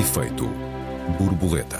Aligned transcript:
Efeito 0.00 0.48
borboleta. 1.18 1.78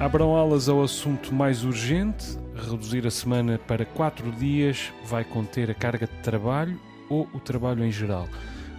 Abram 0.00 0.34
alas 0.34 0.68
ao 0.68 0.82
assunto 0.82 1.32
mais 1.32 1.62
urgente. 1.62 2.36
Reduzir 2.56 3.06
a 3.06 3.12
semana 3.12 3.60
para 3.64 3.84
quatro 3.84 4.32
dias 4.32 4.92
vai 5.04 5.22
conter 5.22 5.70
a 5.70 5.74
carga 5.74 6.08
de 6.08 6.16
trabalho 6.20 6.80
ou 7.08 7.28
o 7.32 7.38
trabalho 7.38 7.84
em 7.84 7.92
geral. 7.92 8.28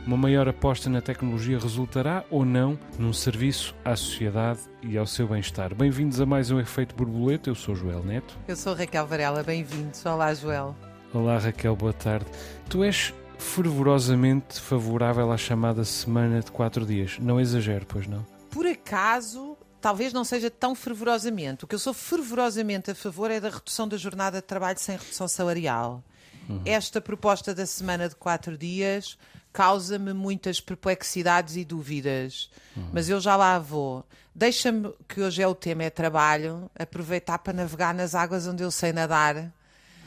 Uma 0.06 0.18
maior 0.18 0.50
aposta 0.50 0.90
na 0.90 1.00
tecnologia 1.00 1.58
resultará 1.58 2.26
ou 2.30 2.44
não 2.44 2.78
num 2.98 3.14
serviço 3.14 3.74
à 3.86 3.96
sociedade 3.96 4.60
e 4.84 4.98
ao 4.98 5.08
seu 5.08 5.26
bem-estar. 5.26 5.74
Bem-vindos 5.74 6.20
a 6.20 6.26
mais 6.26 6.52
um 6.52 6.60
Efeito 6.60 6.94
Borboleta. 6.94 7.50
Eu 7.50 7.56
sou 7.56 7.74
Joel 7.74 8.04
Neto. 8.04 8.38
Eu 8.46 8.58
sou 8.58 8.74
Raquel 8.74 9.08
Varela, 9.08 9.42
bem-vindos. 9.42 10.06
Olá, 10.06 10.34
Joel. 10.34 10.76
Olá, 11.14 11.38
Raquel, 11.38 11.78
boa 11.78 11.94
tarde. 11.94 12.26
Tu 12.70 12.84
és 12.84 13.14
fervorosamente 13.40 14.60
favorável 14.60 15.32
à 15.32 15.38
chamada 15.38 15.84
semana 15.86 16.42
de 16.42 16.52
quatro 16.52 16.86
dias. 16.86 17.18
Não 17.20 17.40
exagero, 17.40 17.86
pois 17.88 18.06
não? 18.06 18.26
Por 18.52 18.68
acaso, 18.68 19.58
talvez 19.82 20.14
não 20.14 20.24
seja 20.24 20.52
tão 20.52 20.76
fervorosamente. 20.76 21.64
O 21.64 21.68
que 21.68 21.74
eu 21.74 21.80
sou 21.80 21.94
fervorosamente 21.94 22.92
a 22.92 22.96
favor 22.96 23.32
é 23.32 23.40
da 23.40 23.50
redução 23.50 23.88
da 23.88 23.98
jornada 23.98 24.38
de 24.38 24.44
trabalho 24.44 24.78
sem 24.78 24.98
redução 24.98 25.28
salarial. 25.28 26.04
Uhum. 26.48 26.62
Esta 26.66 27.00
proposta 27.00 27.56
da 27.56 27.66
semana 27.66 28.10
de 28.10 28.16
quatro 28.16 28.58
dias 28.58 29.18
causa-me 29.52 30.14
muitas 30.14 30.60
perplexidades 30.60 31.56
e 31.56 31.66
dúvidas, 31.66 32.52
uhum. 32.76 32.90
mas 32.94 33.10
eu 33.10 33.20
já 33.20 33.36
lá 33.36 33.58
vou. 33.58 34.06
Deixa-me, 34.36 34.94
que 35.08 35.22
hoje 35.22 35.42
é 35.42 35.48
o 35.48 35.56
tema, 35.56 35.84
é 35.84 35.90
trabalho, 35.90 36.70
aproveitar 36.78 37.40
para 37.40 37.54
navegar 37.54 37.94
nas 37.94 38.14
águas 38.14 38.46
onde 38.48 38.64
eu 38.64 38.70
sei 38.70 38.94
nadar 38.94 39.52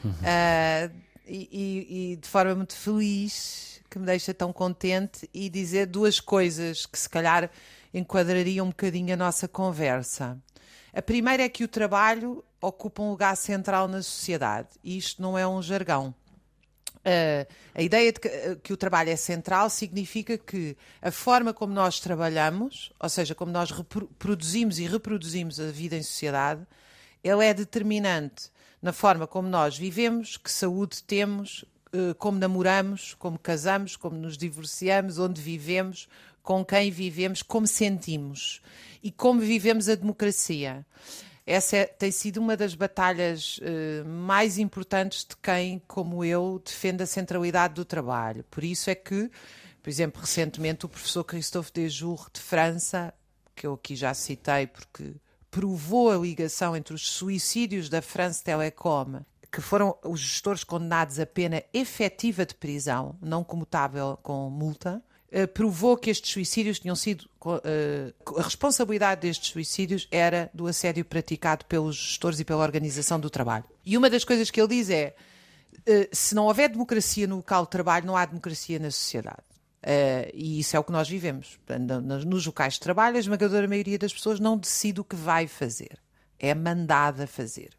uhum. 0.03 0.11
uh, 0.11 1.03
e, 1.25 2.11
e, 2.11 2.15
de 2.17 2.27
forma 2.27 2.55
muito 2.55 2.75
feliz, 2.75 3.81
que 3.89 3.99
me 3.99 4.05
deixa 4.05 4.33
tão 4.33 4.51
contente, 4.51 5.29
e 5.33 5.49
dizer 5.49 5.87
duas 5.87 6.19
coisas 6.19 6.85
que 6.85 6.97
se 6.97 7.09
calhar 7.09 7.49
enquadrariam 7.93 8.65
um 8.65 8.69
bocadinho 8.69 9.13
a 9.13 9.17
nossa 9.17 9.47
conversa. 9.47 10.37
A 10.93 11.01
primeira 11.01 11.43
é 11.43 11.49
que 11.49 11.63
o 11.63 11.67
trabalho 11.67 12.43
ocupa 12.61 13.01
um 13.01 13.11
lugar 13.11 13.35
central 13.35 13.87
na 13.87 14.01
sociedade, 14.01 14.69
e 14.83 14.97
isto 14.97 15.21
não 15.21 15.37
é 15.37 15.47
um 15.47 15.61
jargão. 15.61 16.13
Uh, 17.05 17.45
a 17.75 17.81
ideia 17.81 18.13
de 18.13 18.19
que, 18.19 18.27
uh, 18.27 18.55
que, 18.63 18.71
o 18.71 18.77
trabalho 18.77 19.09
é 19.09 19.15
central 19.17 19.69
significa 19.69 20.37
que 20.37 20.77
a 21.01 21.11
forma 21.11 21.53
como 21.53 21.73
nós 21.73 21.99
trabalhamos, 21.99 22.93
ou 22.97 23.09
seja, 23.09 23.35
como 23.35 23.51
nós 23.51 23.73
produzimos 24.17 24.79
e 24.79 24.87
reproduzimos 24.87 25.59
a 25.59 25.65
vida 25.65 25.97
em 25.97 26.03
sociedade, 26.03 26.65
ele 27.21 27.45
é 27.45 27.53
determinante 27.53 28.49
na 28.83 28.91
forma 28.91 29.25
como 29.25 29.47
nós 29.47 29.77
vivemos, 29.77 30.35
que 30.35 30.51
saúde 30.51 31.01
temos, 31.03 31.63
uh, 31.93 32.13
como 32.15 32.37
namoramos, 32.37 33.13
como 33.13 33.39
casamos, 33.39 33.95
como 33.95 34.17
nos 34.17 34.37
divorciamos, 34.37 35.17
onde 35.17 35.41
vivemos, 35.41 36.09
com 36.41 36.65
quem 36.65 36.91
vivemos, 36.91 37.41
como 37.41 37.65
sentimos 37.65 38.61
e 39.01 39.09
como 39.09 39.39
vivemos 39.39 39.87
a 39.87 39.95
democracia. 39.95 40.85
Essa 41.47 41.77
é, 41.77 41.85
tem 41.85 42.11
sido 42.11 42.41
uma 42.41 42.57
das 42.57 42.75
batalhas 42.75 43.57
uh, 43.59 44.05
mais 44.05 44.57
importantes 44.57 45.23
de 45.23 45.37
quem, 45.37 45.81
como 45.87 46.25
eu, 46.25 46.61
defende 46.63 47.03
a 47.03 47.07
centralidade 47.07 47.75
do 47.75 47.85
trabalho. 47.85 48.43
Por 48.51 48.65
isso 48.65 48.89
é 48.89 48.95
que, 48.95 49.31
por 49.81 49.89
exemplo, 49.89 50.19
recentemente 50.19 50.85
o 50.85 50.89
professor 50.89 51.23
Christophe 51.23 51.71
Dejour 51.73 52.29
de 52.33 52.41
França, 52.41 53.13
que 53.55 53.65
eu 53.65 53.75
aqui 53.75 53.95
já 53.95 54.13
citei 54.13 54.67
porque 54.67 55.13
provou 55.53 56.11
a 56.11 56.17
ligação 56.17 56.75
entre 56.75 56.95
os 56.95 57.07
suicídios 57.07 57.87
da 57.87 58.01
France 58.01 58.43
Telecom 58.43 59.21
que 59.51 59.61
foram 59.61 59.95
os 60.03 60.19
gestores 60.19 60.63
condenados 60.63 61.19
a 61.19 61.27
pena 61.27 61.63
efetiva 61.71 62.43
de 62.43 62.55
prisão, 62.55 63.15
não 63.21 63.43
comutável 63.43 64.17
com 64.23 64.49
multa, 64.49 64.99
eh, 65.31 65.45
provou 65.45 65.95
que 65.95 66.09
estes 66.09 66.31
suicídios 66.31 66.79
tinham 66.79 66.95
sido. 66.95 67.29
Uh, 67.45 68.39
a 68.39 68.41
responsabilidade 68.41 69.21
destes 69.21 69.51
suicídios 69.51 70.07
era 70.09 70.49
do 70.55 70.65
assédio 70.65 71.05
praticado 71.05 71.65
pelos 71.65 71.95
gestores 71.95 72.39
e 72.39 72.45
pela 72.45 72.63
organização 72.63 73.19
do 73.19 73.29
trabalho. 73.29 73.65
E 73.85 73.95
uma 73.95 74.09
das 74.09 74.23
coisas 74.23 74.49
que 74.49 74.59
ele 74.59 74.69
diz 74.69 74.89
é: 74.89 75.15
uh, 75.71 76.07
se 76.11 76.33
não 76.33 76.45
houver 76.45 76.69
democracia 76.69 77.27
no 77.27 77.35
local 77.35 77.65
de 77.65 77.69
trabalho, 77.69 78.07
não 78.07 78.17
há 78.17 78.25
democracia 78.25 78.79
na 78.79 78.89
sociedade. 78.89 79.52
Uh, 79.83 80.31
e 80.33 80.61
isso 80.61 80.77
é 80.77 80.79
o 80.79 80.83
que 80.83 80.93
nós 80.93 81.09
vivemos. 81.09 81.59
Nos 82.25 82.45
locais 82.45 82.75
de 82.75 82.79
trabalho, 82.79 83.17
a 83.17 83.19
esmagadora 83.19 83.67
maioria 83.67 83.99
das 83.99 84.13
pessoas 84.13 84.39
não 84.39 84.57
decide 84.57 85.01
o 85.01 85.03
que 85.03 85.15
vai 85.15 85.45
fazer, 85.45 85.99
é 86.39 86.55
mandada 86.55 87.27
fazer. 87.27 87.71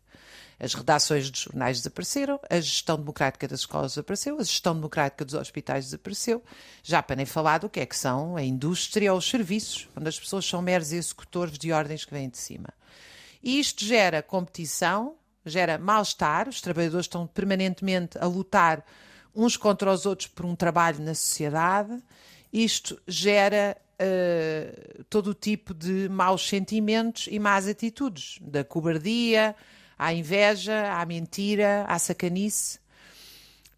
As 0.61 0.75
redações 0.75 1.31
de 1.31 1.41
jornais 1.41 1.79
desapareceram, 1.79 2.39
a 2.49 2.61
gestão 2.61 2.97
democrática 2.97 3.49
das 3.49 3.61
escolas 3.61 3.93
desapareceu, 3.93 4.39
a 4.39 4.43
gestão 4.43 4.75
democrática 4.75 5.25
dos 5.25 5.35
hospitais 5.35 5.87
desapareceu, 5.87 6.45
já 6.83 7.03
para 7.03 7.17
nem 7.17 7.27
falar 7.27 7.59
do 7.59 7.71
que 7.71 7.81
é 7.81 7.87
que 7.87 7.97
são 7.97 8.37
a 8.37 8.43
indústria 8.43 9.11
ou 9.13 9.19
os 9.19 9.29
serviços, 9.29 9.89
onde 9.97 10.09
as 10.09 10.21
pessoas 10.21 10.45
são 10.45 10.61
meros 10.61 10.93
executores 10.93 11.59
de 11.59 11.73
ordens 11.73 12.05
que 12.05 12.13
vêm 12.13 12.29
de 12.29 12.39
cima. 12.39 12.69
E 13.43 13.59
isto 13.59 13.85
gera 13.85 14.23
competição, 14.23 15.17
gera 15.45 15.79
mal-estar, 15.79 16.49
os 16.49 16.61
trabalhadores 16.61 17.07
estão 17.07 17.27
permanentemente 17.27 18.17
a 18.19 18.27
lutar 18.27 18.85
uns 19.35 19.57
contra 19.57 19.93
os 19.93 20.07
outros 20.07 20.29
por 20.29 20.47
um 20.47 20.55
trabalho 20.55 21.01
na 21.01 21.15
sociedade, 21.15 22.03
isto 22.53 23.01
gera 23.07 23.77
uh, 23.95 25.05
todo 25.05 25.29
o 25.29 25.35
tipo 25.35 25.75
de 25.75 26.09
maus 26.09 26.49
sentimentos 26.49 27.27
e 27.31 27.39
más 27.39 27.67
atitudes, 27.67 28.39
da 28.41 28.63
cobardia, 28.63 29.57
à 29.99 30.13
inveja, 30.13 30.93
à 30.93 31.05
mentira, 31.05 31.85
à 31.89 31.99
sacanice. 31.99 32.79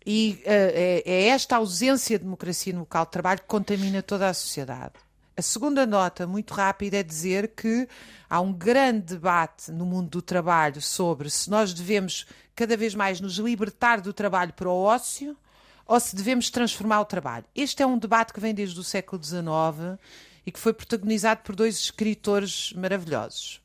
E 0.04 0.40
uh, 0.40 0.42
é, 0.46 1.02
é, 1.04 1.26
esta 1.28 1.56
ausência 1.56 2.18
de 2.18 2.24
democracia 2.24 2.72
no 2.72 2.80
local 2.80 3.04
de 3.06 3.10
trabalho 3.10 3.40
que 3.40 3.46
contamina 3.46 4.02
toda 4.02 4.28
a 4.28 4.34
sociedade. 4.34 4.94
A 5.36 5.42
segunda 5.42 5.84
nota, 5.84 6.26
muito 6.26 6.54
rápida, 6.54 6.98
é 6.98 7.02
dizer 7.02 7.48
que 7.48 7.86
há 8.28 8.40
um 8.40 8.52
grande 8.52 9.14
debate 9.14 9.70
no 9.70 9.84
mundo 9.84 10.08
do 10.08 10.22
trabalho 10.22 10.80
sobre 10.80 11.28
se 11.28 11.50
nós 11.50 11.74
devemos 11.74 12.26
cada 12.54 12.74
vez 12.74 12.94
mais 12.94 13.20
nos 13.20 13.36
libertar 13.36 14.00
do 14.00 14.14
trabalho 14.14 14.54
para 14.54 14.70
o 14.70 14.82
ócio 14.82 15.36
ou 15.86 16.00
se 16.00 16.16
devemos 16.16 16.50
transformar 16.50 17.00
o 17.00 17.04
trabalho. 17.04 17.44
Este 17.54 17.82
é 17.82 17.86
um 17.86 17.98
debate 17.98 18.32
que 18.32 18.40
vem 18.40 18.54
desde 18.54 18.78
o 18.78 18.84
século 18.84 19.22
XIX 19.22 19.98
e 20.44 20.50
que 20.50 20.58
foi 20.58 20.72
protagonizado 20.72 21.42
por 21.42 21.54
dois 21.54 21.76
escritores 21.78 22.72
maravilhosos. 22.72 23.60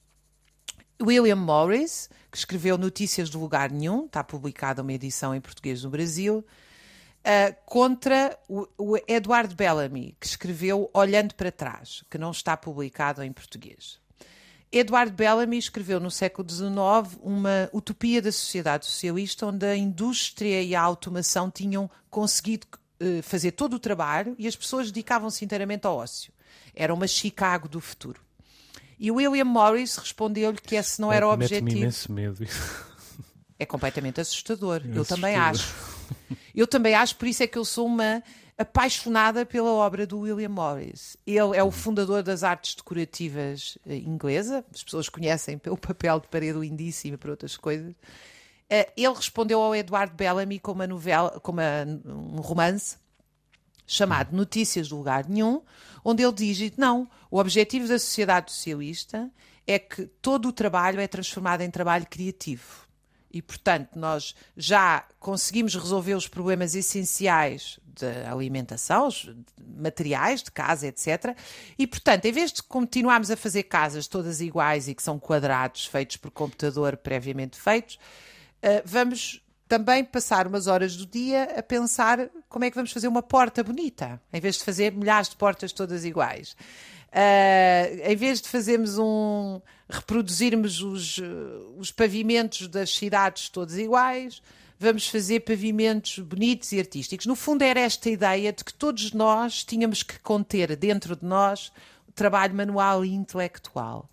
William 1.02 1.36
Morris, 1.36 2.10
que 2.32 2.38
escreveu 2.38 2.78
Notícias 2.78 3.30
do 3.30 3.40
Lugar 3.40 3.72
Nenhum, 3.72 4.06
está 4.06 4.24
publicada 4.24 4.82
uma 4.82 4.94
edição 4.94 5.34
em 5.34 5.42
português 5.42 5.84
no 5.84 5.90
Brasil, 5.90 6.46
uh, 7.22 7.56
contra 7.66 8.38
o, 8.48 8.68
o 8.78 8.98
Edward 9.08 9.56
Bellamy, 9.56 10.16
que 10.20 10.28
escreveu 10.28 10.90
Olhando 10.94 11.34
para 11.36 11.52
Trás, 11.52 12.04
que 12.10 12.18
não 12.18 12.32
está 12.32 12.56
publicado 12.56 13.24
em 13.24 13.32
português. 13.32 14.01
Edward 14.72 15.12
Bellamy 15.12 15.58
escreveu 15.58 16.00
no 16.00 16.10
século 16.10 16.50
XIX 16.50 17.20
uma 17.22 17.70
utopia 17.74 18.22
da 18.22 18.32
sociedade 18.32 18.86
socialista 18.86 19.46
onde 19.46 19.66
a 19.66 19.76
indústria 19.76 20.62
e 20.62 20.74
a 20.74 20.82
automação 20.82 21.52
tinham 21.52 21.92
conseguido 22.10 22.68
uh, 23.02 23.22
fazer 23.22 23.52
todo 23.52 23.74
o 23.74 23.80
trabalho 23.80 24.34
e 24.40 24.48
as 24.48 24.56
pessoas 24.56 24.88
dedicavam-se 24.88 25.44
inteiramente 25.44 25.86
ao 25.86 25.98
ócio. 25.98 26.32
Era 26.74 26.94
uma 26.94 27.06
Chicago 27.06 27.68
do 27.68 27.82
futuro. 27.82 28.22
E 28.98 29.12
o 29.12 29.16
William 29.16 29.46
Morris 29.46 29.98
respondeu-lhe 29.98 30.60
que 30.60 30.76
esse 30.76 31.02
não 31.02 31.12
era 31.12 31.28
o 31.28 31.34
objetivo. 31.34 31.66
Mete-me 31.66 31.82
imenso 31.82 32.12
medo. 32.12 32.46
É 33.60 33.66
completamente 33.66 34.22
assustador. 34.22 34.82
É 34.84 34.88
eu 34.88 35.02
assustador. 35.02 35.08
também 35.08 35.36
acho. 35.36 35.76
Eu 36.56 36.68
também 36.68 36.96
acho, 36.96 37.16
por 37.16 37.28
isso 37.28 37.44
é 37.44 37.48
que 37.48 37.58
eu 37.58 37.64
sou 37.64 37.86
uma 37.86 38.24
apaixonada 38.62 39.46
pela 39.46 39.72
obra 39.72 40.06
do 40.08 40.20
William 40.20 40.50
Morris. 40.50 41.18
Ele 41.26 41.56
é 41.56 41.64
o 41.64 41.72
fundador 41.72 42.24
das 42.24 42.44
artes 42.44 42.76
decorativas 42.76 43.78
eh, 43.86 43.98
inglesa. 43.98 44.66
As 44.74 44.84
pessoas 44.84 45.10
conhecem 45.10 45.58
pelo 45.58 45.78
papel 45.78 46.20
de 46.20 46.28
parede 46.28 46.60
lindíssimo 46.60 47.16
e 47.16 47.18
por 47.18 47.32
outras 47.32 47.58
coisas. 47.58 47.94
Eh, 48.70 48.92
ele 48.96 49.14
respondeu 49.14 49.62
ao 49.62 49.76
Edward 49.76 50.16
Bellamy 50.16 50.60
com 50.60 50.72
uma 50.72 50.88
novela, 50.88 51.40
com 51.40 51.52
uma, 51.52 51.86
um 52.06 52.42
romance 52.42 52.98
chamado 53.86 54.36
Notícias 54.36 54.88
do 54.88 54.98
Lugar 54.98 55.28
Nenhum, 55.28 55.62
onde 56.04 56.24
ele 56.24 56.34
diz: 56.34 56.72
não, 56.78 57.10
o 57.30 57.38
objetivo 57.38 57.88
da 57.88 58.00
sociedade 58.00 58.52
socialista 58.52 59.30
é 59.68 59.78
que 59.78 60.06
todo 60.22 60.48
o 60.48 60.54
trabalho 60.54 61.00
é 61.00 61.08
transformado 61.08 61.62
em 61.62 61.70
trabalho 61.70 62.08
criativo. 62.10 62.88
E, 63.34 63.42
portanto, 63.42 63.98
nós 63.98 64.36
já 64.58 65.06
conseguimos 65.20 65.76
resolver 65.76 66.14
os 66.14 66.28
problemas 66.28 66.76
essenciais 66.76 67.80
de 67.96 68.08
alimentação, 68.28 69.10
materiais 69.78 70.42
de 70.44 70.52
casa, 70.52 70.88
etc. 70.88 71.36
E, 71.78 71.86
portanto, 71.86 72.26
em 72.26 72.32
vez 72.32 72.52
de 72.52 72.64
continuarmos 72.64 73.32
a 73.32 73.38
fazer 73.38 73.64
casas 73.64 74.08
todas 74.08 74.42
iguais 74.42 74.88
e 74.88 74.96
que 74.96 75.04
são 75.04 75.20
quadrados 75.20 75.86
feitos 75.86 76.18
por 76.18 76.32
computador 76.32 76.98
previamente 76.98 77.60
feitos, 77.60 77.96
uh, 77.96 78.82
vamos 78.86 79.42
também 79.68 80.04
passar 80.04 80.48
umas 80.48 80.68
horas 80.68 80.98
do 80.98 81.06
dia 81.06 81.44
a 81.58 81.64
pensar 81.64 82.30
como 82.50 82.66
é 82.66 82.70
que 82.70 82.76
vamos 82.76 82.92
fazer 82.92 83.08
uma 83.08 83.24
porta 83.24 83.64
bonita, 83.64 84.22
em 84.34 84.42
vez 84.42 84.58
de 84.58 84.66
fazer 84.66 84.92
milhares 84.92 85.30
de 85.30 85.38
portas 85.38 85.72
todas 85.72 86.04
iguais. 86.04 86.58
Uh, 87.12 88.10
em 88.10 88.16
vez 88.16 88.42
de 88.42 88.48
fazermos 88.48 88.98
um. 88.98 89.60
reproduzirmos 89.90 90.82
os, 90.82 91.20
os 91.78 91.92
pavimentos 91.92 92.68
das 92.68 92.96
cidades 92.96 93.50
todos 93.50 93.78
iguais, 93.78 94.42
vamos 94.80 95.08
fazer 95.08 95.42
pavimentos 95.42 96.20
bonitos 96.20 96.72
e 96.72 96.80
artísticos. 96.80 97.26
No 97.26 97.36
fundo, 97.36 97.64
era 97.64 97.80
esta 97.80 98.10
ideia 98.10 98.54
de 98.54 98.64
que 98.64 98.74
todos 98.74 99.12
nós 99.12 99.64
tínhamos 99.64 100.04
que 100.04 100.18
conter 100.20 100.76
dentro 100.76 101.16
de 101.16 101.26
nós 101.26 101.72
trabalho 102.22 102.54
manual 102.54 103.04
e 103.04 103.14
intelectual. 103.14 104.08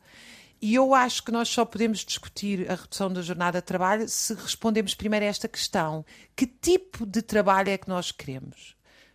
E 0.60 0.74
eu 0.74 0.94
acho 0.94 1.22
que 1.22 1.30
nós 1.30 1.48
só 1.48 1.64
podemos 1.64 2.00
discutir 2.00 2.68
a 2.70 2.74
redução 2.74 3.12
da 3.12 3.22
jornada 3.22 3.60
de 3.60 3.66
trabalho 3.66 4.08
se 4.08 4.34
respondemos 4.34 4.94
primeiro 4.94 5.24
a 5.24 5.28
esta 5.28 5.46
questão: 5.46 6.04
que 6.34 6.46
tipo 6.46 7.06
de 7.06 7.22
trabalho 7.22 7.68
é 7.68 7.78
que 7.78 7.88
nós 7.88 8.10
queremos? 8.10 8.74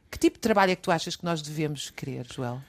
Que 0.09 0.19
tipo 0.19 0.38
de 0.38 0.41
trabalho 0.41 0.71
é 0.71 0.75
que 0.75 0.81
tu 0.81 0.91
achas 0.91 1.15
que 1.15 1.25
nós 1.25 1.41
devemos 1.41 1.89
querer, 1.89 2.27
Joel? 2.31 2.62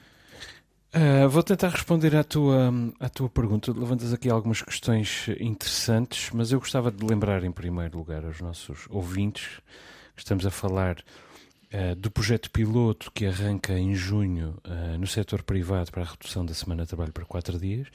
Uh, 0.95 1.27
vou 1.27 1.43
tentar 1.43 1.67
responder 1.67 2.15
à 2.15 2.23
tua, 2.23 2.71
à 3.01 3.09
tua 3.09 3.27
pergunta. 3.27 3.69
Levantas 3.73 4.13
aqui 4.13 4.29
algumas 4.29 4.61
questões 4.61 5.27
interessantes, 5.41 6.29
mas 6.31 6.53
eu 6.53 6.59
gostava 6.59 6.89
de 6.89 7.05
lembrar, 7.05 7.43
em 7.43 7.51
primeiro 7.51 7.97
lugar, 7.97 8.23
aos 8.23 8.39
nossos 8.39 8.87
ouvintes 8.89 9.59
que 10.15 10.21
estamos 10.21 10.45
a 10.45 10.49
falar 10.49 11.03
uh, 11.73 11.95
do 11.97 12.09
projeto 12.09 12.49
piloto 12.49 13.11
que 13.11 13.25
arranca 13.25 13.77
em 13.77 13.93
junho 13.93 14.55
uh, 14.63 14.97
no 14.97 15.05
setor 15.05 15.43
privado 15.43 15.91
para 15.91 16.03
a 16.03 16.05
redução 16.05 16.45
da 16.45 16.53
semana 16.53 16.83
de 16.83 16.87
trabalho 16.87 17.11
para 17.11 17.25
quatro 17.25 17.59
dias, 17.59 17.87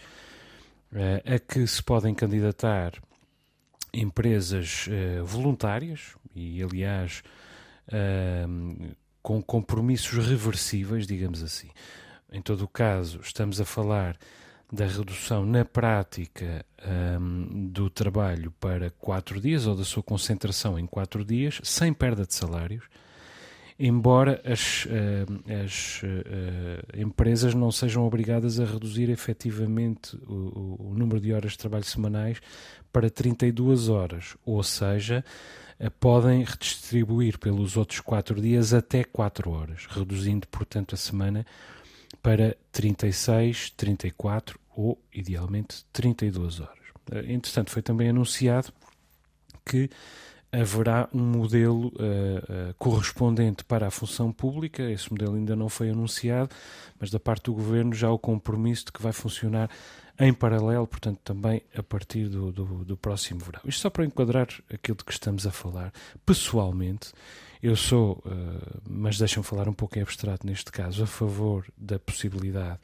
a 1.25 1.39
que 1.39 1.67
se 1.67 1.83
podem 1.83 2.13
candidatar 2.13 2.93
empresas 3.95 4.89
voluntárias 5.25 6.17
e, 6.35 6.61
aliás, 6.61 7.23
com 9.23 9.41
compromissos 9.41 10.27
reversíveis, 10.27 11.07
digamos 11.07 11.45
assim. 11.45 11.69
Em 12.33 12.41
todo 12.41 12.63
o 12.63 12.69
caso, 12.69 13.21
estamos 13.23 13.61
a 13.61 13.65
falar 13.65 14.17
da 14.73 14.87
redução 14.87 15.45
na 15.45 15.65
prática 15.65 16.65
um, 17.21 17.69
do 17.69 17.91
trabalho 17.91 18.53
para 18.61 18.91
quatro 18.91 19.41
dias 19.41 19.67
ou 19.67 19.75
da 19.75 19.85
sua 19.85 20.03
concentração 20.03 20.79
em 20.79 20.87
quatro 20.87 21.25
dias, 21.25 21.61
sem 21.65 21.93
perda 21.93 22.25
de 22.25 22.33
salários, 22.33 22.85
embora 23.77 24.41
as, 24.45 24.85
uh, 24.85 25.65
as 25.65 26.03
uh, 26.05 27.01
empresas 27.01 27.53
não 27.53 27.73
sejam 27.73 28.07
obrigadas 28.07 28.61
a 28.61 28.65
reduzir 28.65 29.11
efetivamente 29.11 30.17
o, 30.29 30.91
o, 30.91 30.95
número 30.95 31.21
de 31.21 31.33
horas 31.33 31.53
de 31.53 31.59
trabalho 31.59 31.85
semanais 31.85 32.41
para 32.93 33.11
32 33.11 33.89
horas, 33.89 34.37
ou 34.45 34.63
seja, 34.63 35.25
podem 35.99 36.45
redistribuir 36.45 37.39
pelos 37.39 37.77
outros 37.77 38.01
quatro 38.01 38.41
dias 38.41 38.75
até 38.75 39.03
4 39.03 39.51
horas, 39.51 39.87
reduzindo, 39.89 40.47
portanto, 40.47 40.95
a 40.95 40.99
semana 40.99 41.45
para 42.23 42.57
36, 42.73 43.71
34 43.71 44.59
ou, 44.77 44.99
idealmente, 45.13 45.85
32 45.93 46.61
horas. 46.61 46.79
Eh, 47.13 47.33
entretanto, 47.33 47.71
foi 47.71 47.83
também 47.83 48.09
anunciado 48.09 48.73
que 49.65 49.91
haverá 50.53 51.09
um 51.15 51.23
modelo 51.23 51.89
uh, 51.89 51.91
uh, 51.91 52.75
correspondente 52.77 53.65
para 53.65 53.87
a 53.87 53.91
função 53.91 54.33
pública. 54.33 54.83
Esse 54.83 55.11
modelo 55.11 55.37
ainda 55.37 55.55
não 55.55 55.69
foi 55.69 55.91
anunciado, 55.91 56.51
mas 56.99 57.11
da 57.11 57.21
parte 57.21 57.45
do 57.45 57.55
governo 57.55 57.93
já 57.93 58.11
o 58.11 58.19
compromisso 58.19 58.87
de 58.87 58.93
que 58.93 59.03
vai 59.03 59.13
funcionar 59.13 59.71
em 60.21 60.35
paralelo, 60.35 60.87
portanto, 60.87 61.19
também 61.25 61.63
a 61.75 61.83
partir 61.83 62.29
do, 62.29 62.53
do, 62.53 62.85
do 62.85 62.97
próximo 62.97 63.41
verão. 63.41 63.63
Isto 63.65 63.81
só 63.81 63.91
para 63.91 64.05
enquadrar 64.05 64.49
aquilo 64.73 64.99
de 64.99 65.05
que 65.05 65.13
estamos 65.13 65.47
a 65.47 65.51
falar. 65.51 65.93
Pessoalmente, 66.27 67.13
eu 67.63 67.75
sou, 67.75 68.23
uh, 68.27 68.81
mas 68.89 69.19
deixam 69.19 69.43
falar 69.43 69.67
um 69.67 69.73
pouco 69.73 69.99
em 69.99 70.03
abstrato 70.03 70.47
neste 70.47 70.71
caso, 70.71 71.03
a 71.03 71.07
favor 71.07 71.67
da 71.77 71.99
possibilidade 71.99 72.79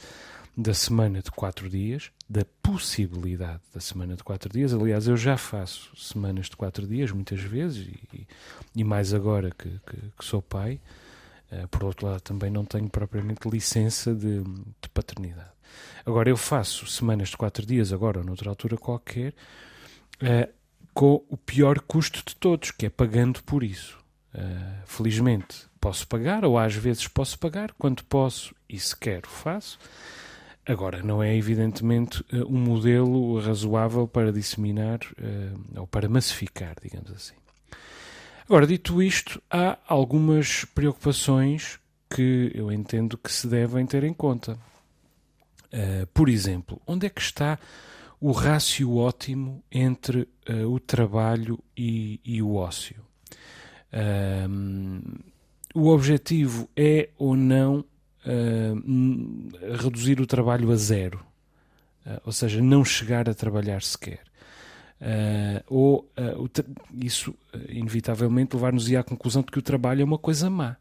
da 0.56 0.72
semana 0.72 1.20
de 1.20 1.30
quatro 1.30 1.68
dias, 1.68 2.10
da 2.28 2.44
possibilidade 2.62 3.60
da 3.74 3.80
semana 3.80 4.16
de 4.16 4.24
quatro 4.24 4.50
dias. 4.50 4.72
Aliás, 4.72 5.06
eu 5.06 5.16
já 5.16 5.36
faço 5.36 5.94
semanas 5.94 6.46
de 6.46 6.56
quatro 6.56 6.86
dias 6.86 7.10
muitas 7.12 7.40
vezes 7.40 7.86
e, 8.14 8.26
e 8.74 8.82
mais 8.82 9.12
agora 9.12 9.50
que, 9.50 9.68
que, 9.68 9.96
que 10.18 10.24
sou 10.24 10.40
pai. 10.40 10.80
Uh, 11.52 11.68
por 11.68 11.84
outro 11.84 12.06
lado, 12.06 12.20
também 12.22 12.50
não 12.50 12.64
tenho 12.64 12.88
propriamente 12.88 13.48
licença 13.48 14.14
de, 14.14 14.42
de, 14.42 14.88
paternidade. 14.92 15.55
Agora, 16.04 16.30
eu 16.30 16.36
faço 16.36 16.86
semanas 16.86 17.30
de 17.30 17.36
quatro 17.36 17.66
dias, 17.66 17.92
agora 17.92 18.18
ou 18.20 18.24
noutra 18.24 18.48
altura 18.48 18.76
qualquer, 18.76 19.34
uh, 20.22 20.52
com 20.94 21.24
o 21.28 21.36
pior 21.36 21.80
custo 21.80 22.22
de 22.24 22.36
todos, 22.36 22.70
que 22.70 22.86
é 22.86 22.90
pagando 22.90 23.42
por 23.42 23.64
isso. 23.64 23.98
Uh, 24.34 24.86
felizmente 24.86 25.66
posso 25.80 26.06
pagar, 26.06 26.44
ou 26.44 26.58
às 26.58 26.74
vezes 26.74 27.08
posso 27.08 27.38
pagar, 27.38 27.72
quando 27.78 28.04
posso 28.04 28.54
e 28.68 28.78
se 28.78 28.96
quero 28.96 29.28
faço. 29.28 29.78
Agora, 30.64 31.02
não 31.02 31.22
é 31.22 31.36
evidentemente 31.36 32.20
uh, 32.32 32.46
um 32.48 32.58
modelo 32.58 33.40
razoável 33.40 34.06
para 34.06 34.32
disseminar 34.32 35.00
ou 35.76 35.86
para 35.86 36.08
massificar, 36.08 36.76
digamos 36.80 37.10
assim. 37.10 37.34
Agora, 38.44 38.64
dito 38.64 39.02
isto, 39.02 39.42
há 39.50 39.76
algumas 39.88 40.64
preocupações 40.66 41.80
que 42.08 42.52
eu 42.54 42.70
entendo 42.70 43.18
que 43.18 43.32
se 43.32 43.48
devem 43.48 43.84
ter 43.84 44.04
em 44.04 44.14
conta. 44.14 44.56
Por 46.12 46.28
exemplo, 46.28 46.80
onde 46.86 47.06
é 47.06 47.10
que 47.10 47.20
está 47.20 47.58
o 48.20 48.32
rácio 48.32 48.96
ótimo 48.96 49.62
entre 49.70 50.28
o 50.66 50.80
trabalho 50.80 51.58
e, 51.76 52.20
e 52.24 52.42
o 52.42 52.54
ócio? 52.54 53.06
Um, 54.48 55.00
o 55.74 55.88
objetivo 55.88 56.68
é 56.76 57.10
ou 57.18 57.36
não 57.36 57.80
uh, 57.80 59.76
reduzir 59.76 60.20
o 60.20 60.26
trabalho 60.26 60.70
a 60.70 60.76
zero, 60.76 61.24
uh, 62.06 62.20
ou 62.24 62.32
seja, 62.32 62.60
não 62.60 62.84
chegar 62.84 63.28
a 63.28 63.34
trabalhar 63.34 63.82
sequer. 63.82 64.20
Uh, 64.98 65.62
ou 65.66 66.10
isso, 66.94 67.34
inevitavelmente, 67.68 68.56
levar-nos 68.56 68.90
à 68.92 69.02
conclusão 69.02 69.42
de 69.42 69.52
que 69.52 69.58
o 69.58 69.62
trabalho 69.62 70.02
é 70.02 70.04
uma 70.04 70.18
coisa 70.18 70.48
má. 70.48 70.76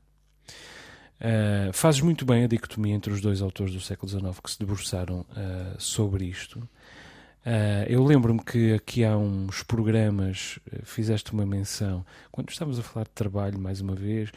Uh, 1.26 1.74
fazes 1.74 2.02
muito 2.02 2.24
bem 2.24 2.44
a 2.44 2.48
dicotomia 2.48 2.94
entre 2.94 3.12
os 3.12 3.20
dois 3.20 3.42
autores 3.42 3.74
do 3.74 3.82
século 3.82 4.08
XIX 4.08 4.40
que 4.40 4.52
se 4.52 4.60
debruçaram 4.60 5.22
uh, 5.22 5.76
sobre 5.80 6.26
isto. 6.26 6.60
Uh, 6.60 7.82
eu 7.88 8.04
lembro-me 8.04 8.44
que 8.44 8.74
aqui 8.74 9.04
há 9.04 9.18
uns 9.18 9.64
programas, 9.64 10.60
fizeste 10.84 11.34
uma 11.34 11.44
menção, 11.44 12.06
quando 12.32 12.52
estávamos 12.52 12.78
a 12.78 12.84
falar 12.84 13.06
de 13.06 13.12
trabalho, 13.12 13.58
mais 13.58 13.82
uma 13.82 13.96
vez, 13.96 14.32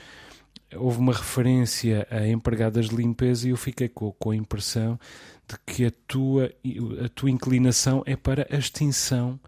houve 0.76 0.98
uma 0.98 1.12
referência 1.12 2.06
a 2.10 2.26
empregadas 2.26 2.88
de 2.88 2.96
limpeza 2.96 3.46
e 3.46 3.50
eu 3.50 3.56
fiquei 3.58 3.88
com, 3.90 4.10
com 4.12 4.30
a 4.30 4.36
impressão 4.36 4.98
de 5.46 5.56
que 5.66 5.84
a 5.84 5.92
tua, 6.06 6.50
a 7.04 7.08
tua 7.10 7.30
inclinação 7.30 8.02
é 8.06 8.16
para 8.16 8.46
a 8.50 8.56
extinção 8.56 9.38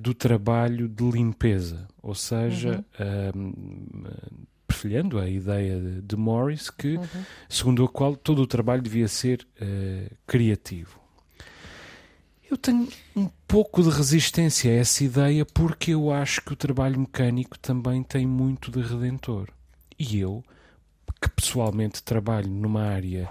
do 0.00 0.12
trabalho 0.12 0.88
de 0.88 1.08
limpeza, 1.08 1.86
ou 2.02 2.14
seja, 2.14 2.84
uhum. 3.32 3.52
Perfilhando 4.68 5.18
a 5.18 5.28
ideia 5.28 5.80
de, 5.80 6.02
de 6.02 6.16
Morris, 6.16 6.70
que, 6.70 6.96
uhum. 6.96 7.24
segundo 7.48 7.84
a 7.84 7.88
qual 7.88 8.14
todo 8.14 8.42
o 8.42 8.46
trabalho 8.46 8.82
devia 8.82 9.08
ser 9.08 9.44
criativo. 10.26 11.00
Eu 12.50 12.56
tenho 12.56 12.88
um 13.16 13.28
pouco 13.46 13.82
de 13.82 13.90
resistência 13.90 14.70
a 14.70 14.74
essa 14.76 15.04
ideia 15.04 15.44
porque 15.44 15.92
eu 15.92 16.12
acho 16.12 16.40
que 16.42 16.52
o 16.52 16.56
trabalho 16.56 17.00
mecânico 17.00 17.58
também 17.58 18.02
tem 18.02 18.26
muito 18.26 18.70
de 18.70 18.80
redentor. 18.80 19.48
E 19.98 20.18
eu, 20.18 20.42
que 21.20 21.28
pessoalmente 21.28 22.02
trabalho 22.02 22.48
numa 22.48 22.84
área 22.84 23.28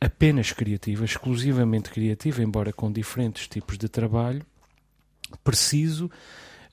apenas 0.00 0.50
criativa, 0.50 1.04
exclusivamente 1.04 1.90
criativa, 1.90 2.42
embora 2.42 2.72
com 2.72 2.90
diferentes 2.90 3.46
tipos 3.46 3.78
de 3.78 3.88
trabalho, 3.88 4.44
preciso, 5.44 6.10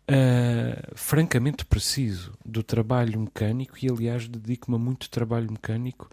uh, 0.09 0.95
francamente 0.95 1.65
preciso, 1.65 2.33
do 2.45 2.63
trabalho 2.63 3.19
mecânico 3.19 3.75
e, 3.81 3.89
aliás, 3.89 4.27
dedico-me 4.27 4.75
a 4.75 4.79
muito 4.79 5.09
trabalho 5.09 5.51
mecânico, 5.51 6.09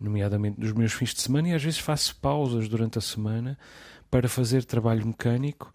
nomeadamente 0.00 0.60
nos 0.60 0.72
meus 0.72 0.92
fins 0.92 1.14
de 1.14 1.20
semana, 1.20 1.48
e 1.48 1.54
às 1.54 1.62
vezes 1.62 1.78
faço 1.78 2.16
pausas 2.16 2.68
durante 2.68 2.98
a 2.98 3.00
semana 3.00 3.58
para 4.10 4.28
fazer 4.28 4.64
trabalho 4.64 5.06
mecânico 5.06 5.72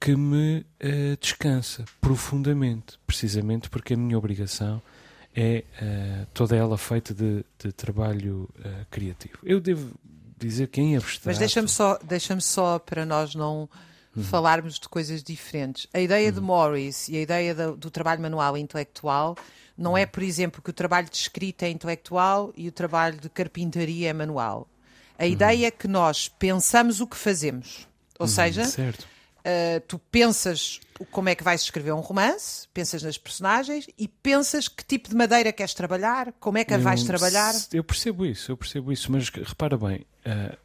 que 0.00 0.14
me 0.14 0.58
uh, 0.58 1.16
descansa 1.20 1.84
profundamente, 2.00 2.98
precisamente 3.06 3.70
porque 3.70 3.94
a 3.94 3.96
minha 3.96 4.18
obrigação 4.18 4.82
é 5.34 5.64
uh, 5.80 6.26
toda 6.34 6.56
ela 6.56 6.76
feita 6.76 7.14
de, 7.14 7.44
de 7.58 7.72
trabalho 7.72 8.48
criativo. 8.90 9.38
Eu 9.42 9.60
devo 9.60 9.94
dizer 10.38 10.68
que 10.68 10.80
em 10.80 10.96
abstrato... 10.96 11.28
Mas 11.28 11.38
deixa-me 11.38 11.68
só, 11.68 11.98
deixa 12.02 12.38
só 12.40 12.78
para 12.78 13.06
nós 13.06 13.34
não 13.34 13.68
uhum. 14.16 14.22
falarmos 14.22 14.78
de 14.78 14.88
coisas 14.88 15.22
diferentes. 15.22 15.86
A 15.92 16.00
ideia 16.00 16.28
uhum. 16.28 16.34
de 16.34 16.40
Morris 16.40 17.08
e 17.08 17.16
a 17.16 17.20
ideia 17.20 17.54
do, 17.54 17.76
do 17.76 17.90
trabalho 17.90 18.22
manual 18.22 18.56
intelectual 18.56 19.36
não 19.76 19.92
uhum. 19.92 19.98
é, 19.98 20.06
por 20.06 20.22
exemplo, 20.22 20.62
que 20.62 20.70
o 20.70 20.72
trabalho 20.72 21.08
de 21.08 21.16
escrita 21.16 21.66
é 21.66 21.70
intelectual 21.70 22.52
e 22.56 22.68
o 22.68 22.72
trabalho 22.72 23.18
de 23.20 23.28
carpintaria 23.28 24.08
é 24.08 24.12
manual. 24.12 24.68
A 25.18 25.24
uhum. 25.24 25.30
ideia 25.30 25.66
é 25.66 25.70
que 25.70 25.86
nós 25.86 26.28
pensamos 26.28 27.00
o 27.00 27.06
que 27.06 27.16
fazemos. 27.16 27.86
Ou 28.18 28.26
uhum, 28.26 28.32
seja, 28.32 28.62
uh, 28.62 29.80
tu 29.86 29.98
pensas 29.98 30.80
como 31.10 31.28
é 31.28 31.34
que 31.34 31.44
vais 31.44 31.60
escrever 31.60 31.92
um 31.92 32.00
romance, 32.00 32.66
pensas 32.72 33.02
nas 33.02 33.18
personagens 33.18 33.86
e 33.98 34.08
pensas 34.08 34.68
que 34.68 34.82
tipo 34.84 35.08
de 35.10 35.14
madeira 35.14 35.52
queres 35.52 35.74
trabalhar, 35.74 36.32
como 36.40 36.56
é 36.56 36.64
que 36.64 36.72
a 36.72 36.78
vais 36.78 37.02
trabalhar. 37.04 37.54
Eu 37.72 37.84
percebo 37.84 38.24
isso, 38.24 38.50
eu 38.50 38.56
percebo 38.56 38.92
isso, 38.92 39.12
mas 39.12 39.28
repara 39.28 39.76
bem, 39.76 40.06
uh, 40.26 40.56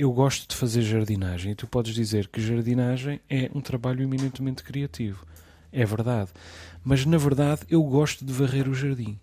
eu 0.00 0.10
gosto 0.10 0.48
de 0.48 0.56
fazer 0.56 0.80
jardinagem 0.80 1.52
e 1.52 1.54
tu 1.54 1.66
podes 1.66 1.94
dizer 1.94 2.26
que 2.28 2.40
jardinagem 2.40 3.20
é 3.28 3.50
um 3.54 3.60
trabalho 3.60 4.02
eminentemente 4.02 4.62
criativo. 4.62 5.26
é 5.70 5.84
verdade. 5.84 6.30
Mas 6.82 7.04
na 7.04 7.18
verdade 7.18 7.62
eu 7.68 7.82
gosto 7.82 8.24
de 8.24 8.32
varrer 8.32 8.66
o 8.66 8.74
jardim. 8.74 9.20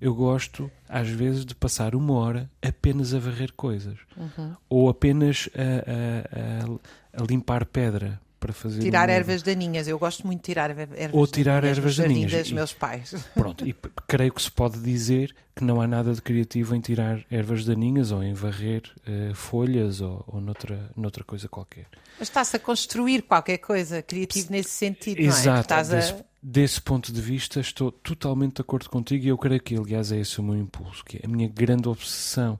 Eu 0.00 0.14
gosto, 0.14 0.70
às 0.88 1.08
vezes, 1.08 1.44
de 1.44 1.54
passar 1.54 1.94
uma 1.94 2.14
hora 2.14 2.50
apenas 2.60 3.14
a 3.14 3.18
varrer 3.18 3.52
coisas. 3.52 3.98
Uhum. 4.16 4.54
Ou 4.68 4.88
apenas 4.88 5.48
a, 5.54 7.20
a, 7.20 7.22
a, 7.22 7.26
limpar 7.26 7.64
pedra 7.64 8.20
para 8.44 8.52
fazer. 8.52 8.82
Tirar 8.82 9.08
um... 9.08 9.12
ervas 9.12 9.42
daninhas. 9.42 9.88
Eu 9.88 9.98
gosto 9.98 10.26
muito 10.26 10.40
de 10.40 10.44
tirar 10.44 10.70
ervas 10.70 11.10
Ou 11.12 11.26
tirar 11.26 11.64
ervas 11.64 11.96
daninhas. 11.96 12.30
dos 12.30 12.52
meus 12.52 12.72
pais. 12.74 13.14
Pronto, 13.32 13.66
e 13.66 13.74
creio 14.06 14.32
que 14.32 14.42
se 14.42 14.50
pode 14.50 14.78
dizer 14.80 15.34
que 15.56 15.64
não 15.64 15.80
há 15.80 15.86
nada 15.86 16.12
de 16.12 16.20
criativo 16.20 16.74
em 16.74 16.80
tirar 16.80 17.24
ervas 17.30 17.64
daninhas 17.64 18.12
ou 18.12 18.22
em 18.22 18.34
varrer 18.34 18.82
uh, 19.08 19.34
folhas 19.34 20.02
ou, 20.02 20.22
ou 20.26 20.40
noutra, 20.42 20.90
noutra 20.94 21.24
coisa 21.24 21.48
qualquer. 21.48 21.86
Mas 22.18 22.28
está-se 22.28 22.56
a 22.56 22.58
construir 22.58 23.22
qualquer 23.22 23.58
coisa 23.58 24.02
criativo 24.02 24.48
nesse 24.50 24.70
sentido, 24.70 25.20
Exato, 25.20 25.72
não 25.72 25.80
é? 25.80 25.84
Desse, 25.84 26.12
a... 26.12 26.16
desse 26.42 26.80
ponto 26.82 27.10
de 27.10 27.20
vista 27.20 27.60
estou 27.60 27.90
totalmente 27.90 28.56
de 28.56 28.60
acordo 28.60 28.90
contigo 28.90 29.24
e 29.24 29.28
eu 29.28 29.38
creio 29.38 29.62
que, 29.62 29.74
aliás, 29.74 30.12
é 30.12 30.18
esse 30.18 30.38
o 30.38 30.42
meu 30.42 30.56
impulso, 30.56 31.02
que 31.02 31.16
é 31.16 31.20
a 31.24 31.28
minha 31.28 31.48
grande 31.48 31.88
obsessão 31.88 32.58